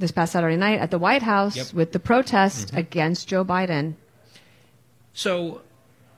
this 0.00 0.10
past 0.10 0.32
Saturday 0.32 0.56
night 0.56 0.80
at 0.80 0.90
the 0.90 0.98
White 0.98 1.22
House 1.22 1.56
Yep. 1.56 1.72
with 1.74 1.92
the 1.92 2.00
protest 2.00 2.72
Mhm. 2.72 2.78
against 2.78 3.28
Joe 3.28 3.44
Biden? 3.44 3.94
So 5.12 5.60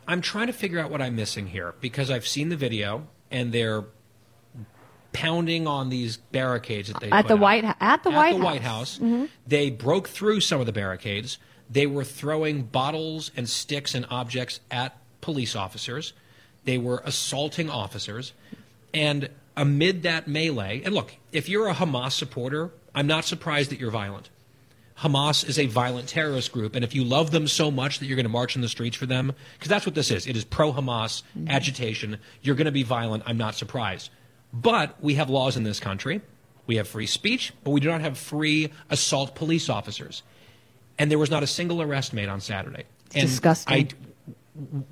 I'm 0.09 0.21
trying 0.21 0.47
to 0.47 0.53
figure 0.53 0.79
out 0.79 0.90
what 0.90 1.03
I'm 1.03 1.16
missing 1.16 1.49
here 1.49 1.75
because 1.81 2.11
I've 2.11 2.27
seen 2.27 2.49
the 2.49 2.57
video 2.57 3.07
and 3.31 3.53
they're 3.53 3.85
pounding 5.12 5.66
on 5.66 5.90
these 5.90 6.16
barricades 6.16 6.88
that 6.88 7.01
they 7.01 7.11
At 7.11 7.29
the 7.29 7.35
out. 7.35 7.40
White 7.40 7.64
at 7.64 8.03
the 8.03 8.11
At 8.11 8.14
White 8.16 8.33
the 8.33 8.38
House. 8.38 8.45
White 8.45 8.62
House. 8.62 8.99
Mhm. 8.99 9.29
They 9.47 9.68
broke 9.71 10.09
through 10.09 10.40
some 10.40 10.61
of 10.61 10.66
the 10.66 10.73
barricades. 10.73 11.38
They 11.68 11.87
were 11.87 12.05
throwing 12.05 12.62
bottles 12.64 13.31
and 13.37 13.49
sticks 13.49 13.95
and 13.95 14.07
objects 14.11 14.61
at 14.71 14.97
police 15.21 15.55
officers. 15.55 16.12
They 16.64 16.79
were 16.79 17.03
assaulting 17.05 17.68
officers. 17.68 18.33
And 18.95 19.29
amid 19.57 20.03
that 20.05 20.29
melee, 20.29 20.83
and 20.85 20.95
look, 20.95 21.16
if 21.31 21.49
you're 21.49 21.68
a 21.68 21.75
Hamas 21.75 22.12
supporter, 22.12 22.71
I'm 22.94 23.07
not 23.07 23.24
surprised 23.24 23.70
that 23.70 23.78
you're 23.78 23.90
violent. 23.90 24.31
Hamas 24.98 25.48
is 25.48 25.59
a 25.59 25.66
violent 25.66 26.09
terrorist 26.09 26.52
group, 26.52 26.76
and 26.76 26.85
if 26.85 26.94
you 26.94 27.02
love 27.02 27.31
them 27.31 27.48
so 27.48 27.70
much 27.70 27.98
that 27.98 28.07
you're 28.07 28.16
going 28.16 28.24
to 28.24 28.31
march 28.31 28.55
in 28.55 28.62
the 28.62 28.68
streets 28.68 28.96
for 28.96 29.07
them, 29.07 29.33
because 29.55 29.68
that's 29.68 29.87
what 29.87 29.94
this 29.94 30.11
is, 30.11 30.26
it 30.26 30.37
is 30.37 30.44
pro 30.44 30.72
Hamas 30.72 31.22
mm-hmm. 31.37 31.48
agitation, 31.48 32.18
you're 32.42 32.55
going 32.55 32.66
to 32.66 32.72
be 32.72 32.83
violent. 32.83 33.22
I'm 33.26 33.38
not 33.38 33.55
surprised. 33.55 34.11
But 34.52 35.02
we 35.02 35.14
have 35.14 35.31
laws 35.31 35.57
in 35.57 35.62
this 35.62 35.81
country. 35.81 36.20
We 36.66 36.76
have 36.76 36.87
free 36.87 37.07
speech, 37.07 37.52
but 37.64 37.70
we 37.70 37.81
do 37.81 37.88
not 37.88 38.02
have 38.02 38.18
free 38.18 38.70
assault 38.90 39.35
police 39.35 39.68
officers. 39.68 40.22
And 40.98 41.11
there 41.11 41.18
was 41.18 41.31
not 41.31 41.42
a 41.42 41.46
single 41.46 41.83
arrest 41.83 42.12
made 42.12 42.28
on 42.28 42.40
Saturday. 42.40 42.85
and 43.14 43.28
disgusting. 43.28 43.74
I, 43.74 43.88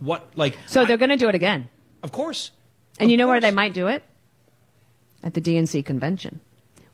what, 0.01 0.31
like, 0.35 0.59
So 0.67 0.85
they're 0.85 0.97
going 0.97 1.11
to 1.11 1.17
do 1.17 1.29
it 1.29 1.35
again. 1.35 1.69
of 2.03 2.11
course. 2.11 2.51
And 2.99 3.11
you 3.11 3.17
know 3.17 3.29
where 3.29 3.41
they 3.41 3.51
might 3.51 3.75
do 3.75 3.87
it? 3.87 4.03
At 5.23 5.35
the 5.35 5.41
DNC 5.41 5.85
convention, 5.85 6.41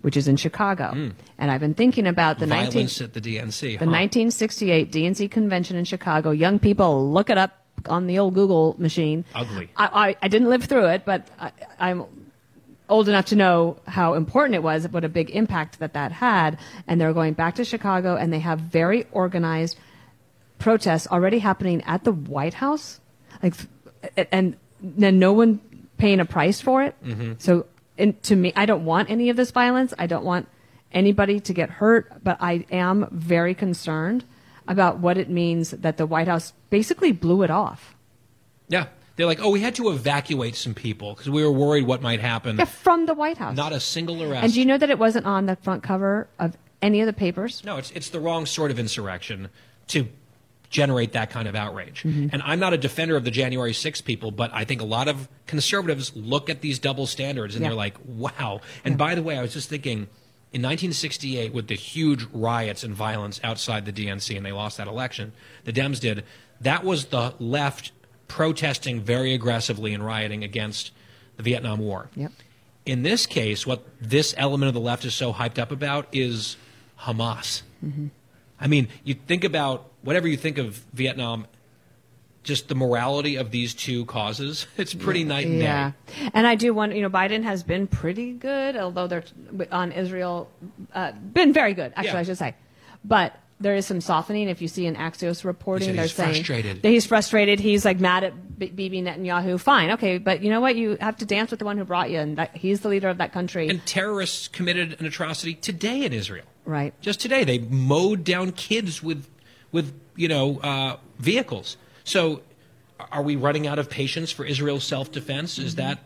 which 0.03 0.17
is 0.17 0.29
in 0.29 0.37
Chicago. 0.37 0.93
And 1.39 1.51
I've 1.51 1.61
been 1.61 1.75
thinking 1.75 2.07
about 2.07 2.39
the 2.39 2.47
19, 2.47 2.87
Hmm. 2.89 3.05
At 3.05 3.13
the 3.15 3.21
DNC. 3.21 3.61
the 3.79 3.85
huh? 3.85 3.91
1968 3.91 4.93
DNC 4.93 5.31
convention 5.31 5.77
in 5.77 5.85
Chicago. 5.85 6.31
Young 6.31 6.59
people, 6.59 7.11
look 7.13 7.31
it 7.31 7.39
up 7.39 7.53
on 7.89 8.07
the 8.07 8.19
old 8.19 8.35
Google 8.35 8.75
machine. 8.79 9.25
Ugly. 9.35 9.69
I, 9.77 10.09
I, 10.11 10.17
I 10.23 10.29
didn't 10.29 10.49
live 10.49 10.65
through 10.65 10.87
it, 10.87 11.05
but 11.05 11.27
I, 11.41 11.53
I'm 11.79 12.05
old 12.89 13.09
enough 13.09 13.27
to 13.27 13.37
know 13.37 13.79
how 13.87 14.15
important 14.15 14.55
it 14.55 14.63
was, 14.63 14.87
what 14.89 15.05
a 15.05 15.09
big 15.09 15.31
impact 15.31 15.79
that 15.81 15.93
that 15.95 16.13
had. 16.13 16.59
And 16.87 17.01
they're 17.01 17.13
going 17.13 17.35
back 17.35 17.57
to 17.57 17.65
Chicago, 17.65 18.17
and 18.17 18.33
they 18.33 18.39
have 18.39 18.61
very 18.61 19.07
organized 19.13 19.77
protests 20.59 21.07
already 21.09 21.39
happening 21.39 21.83
at 21.83 22.05
the 22.05 22.13
White 22.13 22.55
House, 22.55 23.01
like, 23.43 23.55
and 24.33 24.57
then 24.81 25.19
no 25.19 25.33
one 25.33 25.61
paying 25.99 26.21
a 26.21 26.25
price 26.25 26.61
for 26.61 26.83
it. 26.83 26.95
Mhm. 27.05 27.41
So, 27.41 27.67
and 27.99 28.21
to 28.25 28.37
me, 28.37 28.53
I 28.57 28.67
don't 28.67 28.85
want 28.85 29.11
any 29.11 29.31
of 29.31 29.37
this 29.37 29.51
violence. 29.51 29.95
I 29.99 30.07
don't 30.07 30.25
want 30.25 30.49
anybody 30.93 31.41
to 31.41 31.53
get 31.53 31.71
hurt, 31.71 32.23
but 32.23 32.37
I 32.41 32.67
am 32.71 33.09
very 33.11 33.55
concerned 33.55 34.25
about 34.69 34.99
what 34.99 35.17
it 35.17 35.29
means 35.29 35.71
that 35.71 35.97
the 35.97 36.07
White 36.07 36.29
House 36.29 36.53
basically 36.71 37.13
blew 37.13 37.43
it 37.43 37.51
off. 37.51 37.95
Yeah. 38.69 38.87
They're 39.17 39.27
like, 39.27 39.41
oh, 39.41 39.49
we 39.49 39.61
had 39.61 39.75
to 39.77 39.91
evacuate 39.91 40.57
some 40.57 40.75
people 40.75 41.15
because 41.15 41.31
we 41.31 41.43
were 41.43 41.51
worried 41.51 41.87
what 41.87 42.03
might 42.03 42.21
happen. 42.21 42.59
Yeah, 42.59 42.67
from 42.67 43.07
the 43.07 43.15
White 43.15 43.39
House. 43.39 43.57
Not 43.57 43.73
a 43.73 43.81
single 43.81 44.23
arrest. 44.23 44.45
And 44.45 44.53
do 44.53 44.61
you 44.61 44.67
know 44.67 44.77
that 44.77 44.91
it 44.91 44.99
wasn't 44.99 45.25
on 45.25 45.47
the 45.47 45.57
front 45.57 45.83
cover 45.83 46.29
of 46.39 46.57
any 46.83 47.01
of 47.01 47.07
the 47.07 47.15
papers? 47.15 47.65
No, 47.65 47.79
it's 47.79 47.91
it's 47.93 48.11
the 48.11 48.21
wrong 48.21 48.45
sort 48.45 48.71
of 48.71 48.79
insurrection 48.79 49.49
to 49.89 50.09
generate 50.71 51.13
that 51.13 51.31
kind 51.31 51.47
of 51.49 51.55
outrage. 51.55 52.03
Mhm. 52.03 52.31
And 52.33 52.43
I'm 52.45 52.59
not 52.59 52.73
a 52.73 52.79
defender 52.79 53.17
of 53.17 53.25
the 53.25 53.31
January 53.31 53.73
6 53.73 54.01
people, 54.01 54.31
but 54.31 54.51
I 54.53 54.65
think 54.65 54.81
a 54.81 54.85
lot 54.85 55.09
of 55.09 55.29
conservatives 55.47 56.13
look 56.17 56.51
at 56.51 56.61
these 56.61 56.79
double 56.79 57.07
standards 57.07 57.55
and 57.55 57.63
Yeah. 57.63 57.71
they're 57.71 57.77
like, 57.77 57.95
"Wow." 58.05 58.61
And 58.85 58.99
by 58.99 59.15
the 59.15 59.23
way, 59.23 59.39
I 59.39 59.43
was 59.43 59.53
just 59.53 59.69
thinking 59.69 60.09
in 60.53 60.63
1968 60.63 61.53
with 61.53 61.69
the 61.69 61.75
huge 61.77 62.25
riots 62.33 62.83
and 62.83 62.95
violence 62.95 63.41
outside 63.45 63.85
the 63.85 63.93
DNC 63.93 64.37
and 64.37 64.45
they 64.45 64.53
lost 64.53 64.77
that 64.79 64.89
election, 64.89 65.33
the 65.65 65.73
Dems 65.73 66.01
did. 66.01 66.25
That 66.61 66.83
was 66.85 67.07
the 67.07 67.35
left 67.39 67.93
protesting 68.29 69.01
very 69.01 69.35
aggressively 69.35 69.95
and 69.95 70.05
rioting 70.05 70.43
against 70.43 70.91
the 71.37 71.43
Vietnam 71.43 71.79
War. 71.79 72.09
Yep. 72.17 72.33
In 72.87 73.03
this 73.03 73.27
case, 73.27 73.67
what 73.67 73.85
this 74.01 74.35
element 74.37 74.69
of 74.69 74.75
the 74.75 74.81
left 74.81 75.05
is 75.05 75.15
so 75.15 75.33
hyped 75.33 75.59
up 75.59 75.71
about 75.71 76.09
is 76.13 76.57
Hamas. 77.03 77.63
Mm-hmm. 77.85 78.07
I 78.61 78.67
mean, 78.67 78.89
you 79.05 79.15
think 79.15 79.45
about 79.45 79.91
whatever 80.03 80.29
you 80.29 80.37
think 80.37 80.59
of 80.59 80.77
Vietnam, 80.93 81.47
just 82.43 82.69
the 82.69 82.75
morality 82.75 83.37
of 83.37 83.51
these 83.51 83.75
two 83.75 84.05
causes, 84.07 84.67
it's 84.77 84.95
pretty 84.95 85.25
night 85.25 85.47
and 85.47 85.59
yeah. 85.59 85.91
day. 85.91 85.97
Yeah, 86.23 86.31
and 86.35 86.47
I 86.47 86.55
do 86.55 86.73
want, 86.73 86.95
you 86.95 87.03
know, 87.03 87.11
Biden 87.11 87.43
has 87.43 87.63
been 87.63 87.87
pretty 87.87 88.33
good, 88.33 88.77
although 88.77 89.07
they're 89.07 89.25
on 89.73 89.93
Israel, 89.93 90.49
uh, 90.95 91.13
been 91.13 91.53
very 91.53 91.75
good, 91.75 91.93
actually, 91.97 92.13
Yeah. 92.13 92.19
I 92.19 92.23
should 92.23 92.39
say. 92.39 92.55
But 93.05 93.39
there 93.59 93.75
is 93.75 93.87
some 93.87 94.01
softening. 94.01 94.49
If 94.49 94.61
you 94.61 94.69
see 94.69 94.85
in 94.87 94.97
Axios 94.97 95.45
reporting, 95.45 95.95
they're 95.95 96.03
he's 96.05 96.13
saying 96.15 96.35
frustrated. 96.35 96.83
that 96.83 96.89
he's 96.89 97.07
frustrated. 97.07 97.59
He's 97.59 97.85
like 97.85 97.99
mad 98.01 98.25
at 98.25 98.59
Bibi 98.59 99.03
Netanyahu. 99.03 99.59
Fine, 99.59 99.93
okay, 99.93 100.19
but 100.19 100.43
you 100.43 100.51
know 100.51 100.61
what? 100.61 100.77
You 100.77 100.97
have 101.01 101.17
to 101.19 101.25
dance 101.27 101.51
with 101.51 101.59
the 101.61 101.65
one 101.65 101.79
who 101.79 101.85
brought 101.85 102.11
you, 102.11 102.19
and 102.19 102.37
that, 102.39 102.57
he's 102.57 102.81
the 102.81 102.89
leader 102.89 103.09
of 103.09 103.19
that 103.19 103.33
country. 103.33 103.69
And 103.69 103.85
terrorists 103.87 104.49
committed 104.49 105.01
an 105.01 105.07
atrocity 105.07 105.55
today 105.55 106.05
in 106.05 106.13
Israel. 106.13 106.45
right. 106.65 106.93
Just 107.01 107.21
today, 107.21 107.45
they 107.45 107.59
mowed 107.59 108.25
down 108.25 108.53
kids 108.53 109.03
with, 109.03 109.27
with 109.73 109.99
you 110.17 110.29
know, 110.29 110.59
uh, 110.61 110.97
vehicles. 111.19 111.77
So, 112.05 112.43
are 113.13 113.23
we 113.23 113.37
running 113.37 113.67
out 113.67 113.79
of 113.79 113.89
patience 113.91 114.31
for 114.33 114.45
Israel's 114.45 114.85
self-defense? 114.85 115.59
Is 115.59 115.75
Mm-hmm. 115.75 115.87
that, 115.89 115.99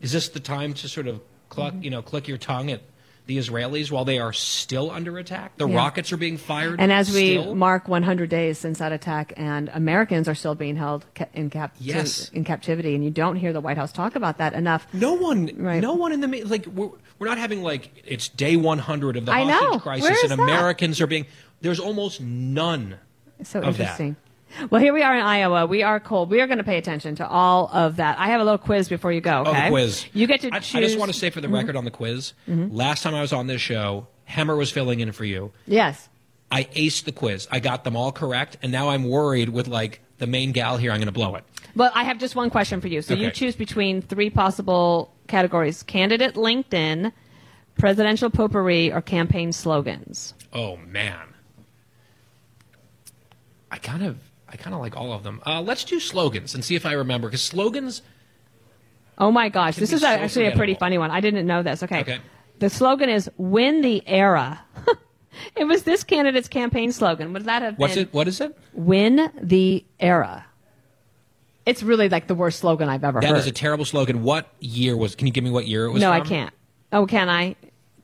is 0.00 0.12
this 0.12 0.28
the 0.28 0.40
time 0.40 0.74
to 0.74 0.88
sort 0.88 1.06
of 1.06 1.20
cluck, 1.48 1.74
you 1.80 1.90
know, 1.90 2.00
click 2.02 2.28
your 2.28 2.38
tongue 2.38 2.70
at 2.70 2.80
the 3.30 3.38
Israelis 3.38 3.90
while 3.92 4.04
they 4.04 4.18
are 4.18 4.32
still 4.32 4.90
under 4.90 5.16
attack? 5.16 5.56
The 5.56 5.68
Yeah. 5.68 5.76
rockets 5.76 6.12
are 6.12 6.16
being 6.16 6.36
fired. 6.36 6.80
And 6.80 6.90
as 6.92 7.12
we 7.12 7.38
still? 7.38 7.54
mark 7.54 7.86
100 7.88 8.28
days 8.28 8.58
since 8.58 8.78
that 8.80 8.90
attack, 8.90 9.32
and 9.36 9.70
Americans 9.72 10.28
are 10.28 10.34
still 10.34 10.56
being 10.56 10.74
held 10.76 11.06
in, 11.32 11.48
cap- 11.48 11.74
Yes. 11.78 12.28
in 12.30 12.42
captivity, 12.44 12.94
and 12.96 13.04
you 13.04 13.10
don't 13.10 13.36
hear 13.36 13.52
the 13.52 13.60
White 13.60 13.76
House 13.76 13.92
talk 13.92 14.16
about 14.16 14.38
that 14.38 14.52
enough. 14.52 14.86
No 14.92 15.14
one, 15.14 15.50
no 15.56 15.94
one 15.94 16.10
in 16.12 16.20
the 16.20 16.42
like 16.44 16.66
we're, 16.66 16.90
we're 17.20 17.28
not 17.28 17.38
having 17.38 17.62
like 17.62 18.02
it's 18.04 18.28
day 18.28 18.56
100 18.56 19.16
of 19.16 19.26
the 19.26 19.32
I 19.32 19.42
hostage 19.44 19.70
know. 19.72 19.78
crisis 19.78 20.22
and 20.30 20.32
that? 20.32 20.42
Americans 20.42 21.00
are 21.00 21.06
being 21.06 21.26
there's 21.60 21.78
almost 21.78 22.20
none 22.20 22.96
So 23.44 23.60
of 23.60 23.76
that. 23.78 23.96
Well, 24.70 24.80
here 24.80 24.92
we 24.92 25.02
are 25.02 25.14
in 25.16 25.22
Iowa. 25.22 25.66
We 25.66 25.82
are 25.82 26.00
cold. 26.00 26.30
We 26.30 26.40
are 26.40 26.46
going 26.46 26.58
to 26.58 26.64
pay 26.64 26.76
attention 26.78 27.14
to 27.16 27.28
all 27.28 27.68
of 27.72 27.96
that. 27.96 28.18
I 28.18 28.28
have 28.28 28.40
a 28.40 28.44
little 28.44 28.58
quiz 28.58 28.88
before 28.88 29.12
you 29.12 29.20
go. 29.20 29.44
Oh, 29.46 29.50
Okay. 29.50 29.64
the 29.64 29.70
quiz. 29.70 30.06
You 30.12 30.26
get 30.26 30.40
to 30.42 30.50
I, 30.52 30.58
choose. 30.58 30.74
I 30.76 30.80
just 30.80 30.98
want 30.98 31.12
to 31.12 31.18
say 31.18 31.30
for 31.30 31.40
the 31.40 31.48
Mhm. 31.48 31.54
record 31.54 31.76
on 31.76 31.84
the 31.84 31.90
quiz, 31.90 32.32
Mhm. 32.48 32.68
last 32.72 33.02
time 33.02 33.14
I 33.14 33.20
was 33.20 33.32
on 33.32 33.46
this 33.46 33.60
show, 33.60 34.06
Hemmer 34.28 34.56
was 34.56 34.70
filling 34.70 35.00
in 35.00 35.12
for 35.12 35.24
you. 35.24 35.52
Yes. 35.66 36.08
I 36.50 36.64
aced 36.74 37.04
the 37.04 37.12
quiz. 37.12 37.46
I 37.50 37.60
got 37.60 37.84
them 37.84 37.96
all 37.96 38.10
correct, 38.12 38.56
and 38.62 38.72
now 38.72 38.88
I'm 38.90 39.04
worried 39.04 39.50
with 39.50 39.68
like 39.68 40.00
the 40.18 40.26
main 40.26 40.50
gal 40.52 40.76
here. 40.78 40.90
I'm 40.90 40.98
going 40.98 41.06
to 41.06 41.12
blow 41.12 41.36
it. 41.36 41.44
Well, 41.76 41.92
I 41.94 42.02
have 42.04 42.18
just 42.18 42.34
one 42.34 42.50
question 42.50 42.80
for 42.80 42.88
you. 42.88 43.02
So 43.02 43.14
you 43.14 43.30
choose 43.30 43.54
between 43.54 44.02
three 44.02 44.30
possible 44.30 45.12
categories: 45.28 45.84
candidate 45.84 46.34
LinkedIn, 46.34 47.12
presidential 47.78 48.30
potpourri, 48.30 48.92
or 48.92 49.00
campaign 49.00 49.52
slogans. 49.52 50.34
Oh 50.52 50.76
man, 50.76 51.20
I 53.70 53.78
kind 53.78 54.02
of, 54.02 54.18
I 54.52 54.56
kind 54.56 54.74
of 54.74 54.80
like 54.80 54.96
all 54.96 55.12
of 55.12 55.22
them. 55.22 55.40
Uh, 55.46 55.60
let's 55.62 55.84
do 55.84 56.00
slogans 56.00 56.54
and 56.54 56.64
see 56.64 56.74
if 56.74 56.84
I 56.84 56.92
remember 56.92 57.28
because 57.28 57.42
slogans. 57.42 58.02
Oh 59.18 59.30
my 59.30 59.48
gosh, 59.48 59.76
this 59.76 59.92
is 59.92 60.00
so 60.00 60.06
actually 60.08 60.46
a 60.46 60.56
pretty 60.56 60.74
funny 60.74 60.98
one. 60.98 61.10
I 61.10 61.20
didn't 61.20 61.46
know 61.46 61.62
this. 61.62 61.82
Okay. 61.82 62.00
Okay. 62.00 62.18
The 62.58 62.70
slogan 62.70 63.08
is 63.08 63.30
"Win 63.36 63.80
the 63.80 64.02
Era." 64.06 64.60
it 65.56 65.64
was 65.64 65.84
this 65.84 66.04
candidate's 66.04 66.48
campaign 66.48 66.92
slogan. 66.92 67.32
Would 67.32 67.44
that 67.44 67.62
have 67.62 67.78
What's 67.78 67.94
been 67.94 68.04
it? 68.04 68.14
What 68.14 68.28
is 68.28 68.40
it? 68.40 68.56
"Win 68.72 69.30
the 69.40 69.84
Era"? 69.98 70.46
It's 71.66 71.82
really 71.82 72.08
like 72.08 72.26
the 72.26 72.34
worst 72.34 72.58
slogan 72.58 72.88
I've 72.88 73.04
ever 73.04 73.20
That 73.20 73.30
heard. 73.30 73.38
is 73.38 73.46
a 73.46 73.52
terrible 73.52 73.84
slogan. 73.84 74.22
What 74.22 74.48
year 74.60 74.96
was? 74.96 75.14
Can 75.14 75.26
you 75.26 75.32
give 75.32 75.44
me 75.44 75.50
what 75.50 75.68
year 75.68 75.84
it 75.84 75.92
was? 75.92 76.00
no, 76.00 76.10
I 76.10 76.20
can't. 76.20 76.52
Oh, 76.92 77.06
can 77.06 77.28
I? 77.28 77.54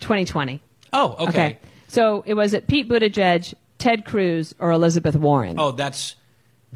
2020. 0.00 0.62
Oh, 0.92 1.26
okay. 1.28 1.58
So 1.88 2.22
it 2.26 2.34
was 2.34 2.52
it 2.52 2.68
Pete 2.68 2.88
Buttigieg, 2.88 3.54
Ted 3.78 4.04
Cruz, 4.04 4.54
or 4.58 4.70
Elizabeth 4.70 5.16
Warren? 5.16 5.58
Oh, 5.58 5.72
that's 5.72 6.14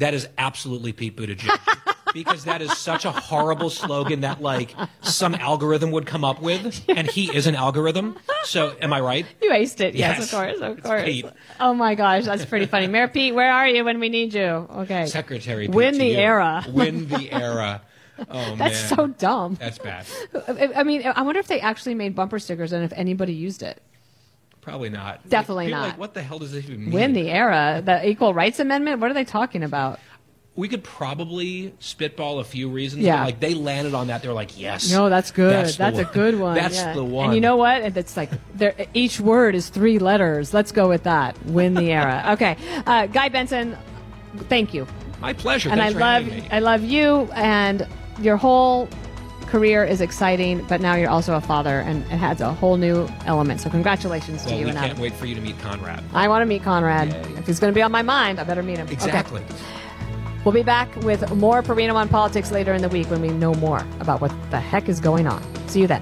that 0.01 0.13
is 0.13 0.27
absolutely 0.37 0.91
Pete 0.93 1.15
Buttigieg. 1.17 1.57
because 2.13 2.43
that 2.43 2.61
is 2.61 2.77
such 2.77 3.05
a 3.05 3.11
horrible 3.11 3.69
slogan 3.69 4.19
that 4.21 4.41
like 4.41 4.75
some 5.01 5.33
algorithm 5.33 5.91
would 5.91 6.05
come 6.05 6.25
up 6.25 6.41
with, 6.41 6.83
and 6.89 7.09
he 7.09 7.33
is 7.33 7.47
an 7.47 7.55
algorithm. 7.55 8.17
So, 8.43 8.75
am 8.81 8.91
I 8.91 8.99
right? 8.99 9.25
You 9.41 9.51
aced 9.51 9.79
it. 9.79 9.95
Yes, 9.95 10.17
Yes. 10.19 10.25
of 10.25 10.37
course, 10.37 10.59
of 10.59 10.77
It's 10.79 10.85
course. 10.85 11.03
Pete. 11.05 11.25
Oh 11.61 11.73
my 11.73 11.95
gosh, 11.95 12.25
that's 12.25 12.43
pretty 12.45 12.65
funny. 12.65 12.87
Mayor 12.87 13.07
Pete, 13.07 13.33
where 13.33 13.51
are 13.51 13.67
you 13.67 13.85
when 13.85 13.99
we 14.01 14.09
need 14.09 14.33
you? 14.33 14.41
Okay. 14.43 15.05
Secretary. 15.05 15.67
Pete, 15.67 15.75
Win 15.75 15.97
the 15.97 16.05
you. 16.07 16.17
era. 16.17 16.65
Win 16.69 17.07
the 17.07 17.31
era. 17.31 17.81
Oh 18.29 18.55
That's 18.55 18.89
man, 18.91 18.97
so 18.97 19.07
dumb. 19.07 19.55
That's 19.55 19.79
bad. 19.79 20.05
I 20.47 20.69
I 20.75 20.83
mean, 20.83 21.01
I 21.07 21.21
wonder 21.23 21.39
if 21.39 21.47
they 21.47 21.59
actually 21.61 21.95
made 21.95 22.13
bumper 22.13 22.37
stickers 22.39 22.71
and 22.73 22.83
if 22.83 22.91
anybody 22.93 23.33
used 23.33 23.63
it. 23.63 23.81
Probably 24.61 24.89
not. 24.89 25.27
Definitely 25.27 25.67
are 25.67 25.71
not. 25.71 25.87
Like, 25.89 25.97
what 25.97 26.13
the 26.13 26.21
hell 26.21 26.39
does 26.39 26.51
this 26.51 26.65
even 26.65 26.85
mean? 26.85 26.91
Win 26.91 27.13
the 27.13 27.29
era, 27.29 27.81
the 27.83 28.07
Equal 28.07 28.33
Rights 28.33 28.59
Amendment. 28.59 28.99
What 28.99 29.09
are 29.09 29.13
they 29.15 29.25
talking 29.25 29.63
about? 29.63 29.99
we 30.55 30.67
could 30.67 30.83
probably 30.83 31.73
spitball 31.79 32.39
a 32.39 32.43
few 32.43 32.69
reasons. 32.69 33.03
Yeah. 33.03 33.23
Like 33.23 33.39
they 33.39 33.53
landed 33.53 33.93
on 33.93 34.07
that. 34.07 34.21
They're 34.21 34.33
like, 34.33 34.59
yes. 34.59 34.91
No, 34.91 35.09
that's 35.09 35.31
good. 35.31 35.53
That's 35.53 35.77
That's, 35.77 35.97
a 35.97 36.03
one. 36.03 36.13
good 36.13 36.39
one. 36.39 36.55
That's 36.55 36.75
yeah. 36.75 36.93
the 36.93 37.03
one. 37.03 37.25
And 37.27 37.35
you 37.35 37.41
know 37.41 37.55
what? 37.55 37.97
It's 37.97 38.17
like 38.17 38.29
each 38.93 39.19
word 39.19 39.55
is 39.55 39.69
three 39.69 39.97
letters. 39.97 40.53
Let's 40.53 40.71
go 40.71 40.89
with 40.89 41.03
that. 41.03 41.41
Win 41.45 41.73
the 41.73 41.91
era. 41.91 42.21
Okay, 42.31 42.55
uh, 42.85 43.07
Guy 43.07 43.27
Benson, 43.29 43.77
thank 44.47 44.73
you. 44.73 44.87
My 45.19 45.33
pleasure. 45.33 45.69
and 45.69 45.81
I 45.81 45.91
Thanks 45.91 45.93
for 45.95 46.39
love. 46.39 46.47
I 46.51 46.59
love 46.59 46.83
you 46.83 47.29
and 47.33 47.85
your 48.19 48.37
whole 48.37 48.87
career 49.51 49.83
is 49.83 49.99
exciting, 49.99 50.65
but 50.67 50.79
now 50.79 50.95
you're 50.95 51.09
also 51.09 51.35
a 51.35 51.41
father 51.41 51.81
and 51.81 52.03
it 52.05 52.21
adds 52.21 52.39
a 52.39 52.53
whole 52.53 52.77
new 52.77 53.07
element. 53.25 53.59
So 53.59 53.69
congratulations 53.69 54.43
to 54.43 54.49
well, 54.49 54.59
you 54.59 54.65
we 54.65 54.69
and 54.69 54.77
um, 54.77 54.83
can't 54.83 54.91
Adam. 54.93 55.03
wait 55.03 55.13
for 55.13 55.25
you 55.25 55.35
to 55.35 55.41
meet 55.41 55.59
Conrad. 55.59 56.01
I 56.13 56.29
want 56.29 56.41
to 56.41 56.45
meet 56.45 56.63
Conrad. 56.63 57.09
Yay. 57.09 57.37
If 57.37 57.45
he's 57.45 57.59
going 57.59 57.71
to 57.71 57.75
be 57.75 57.81
on 57.81 57.91
my 57.91 58.01
mind, 58.01 58.39
I 58.39 58.45
better 58.45 58.63
meet 58.63 58.77
him. 58.77 58.85
Okay. 58.85 58.93
Exactly. 58.93 59.43
We'll 60.45 60.53
be 60.53 60.63
back 60.63 60.95
with 61.03 61.29
more 61.35 61.61
Perino 61.61 61.93
on 61.95 62.07
politics 62.07 62.51
later 62.51 62.73
in 62.73 62.81
the 62.81 62.89
week 62.89 63.11
when 63.11 63.21
we 63.21 63.27
know 63.27 63.53
more 63.55 63.85
about 63.99 64.21
what 64.21 64.31
the 64.49 64.59
heck 64.59 64.89
is 64.89 64.99
going 64.99 65.27
on. 65.27 65.43
See 65.67 65.81
you 65.81 65.87
then. 65.87 66.01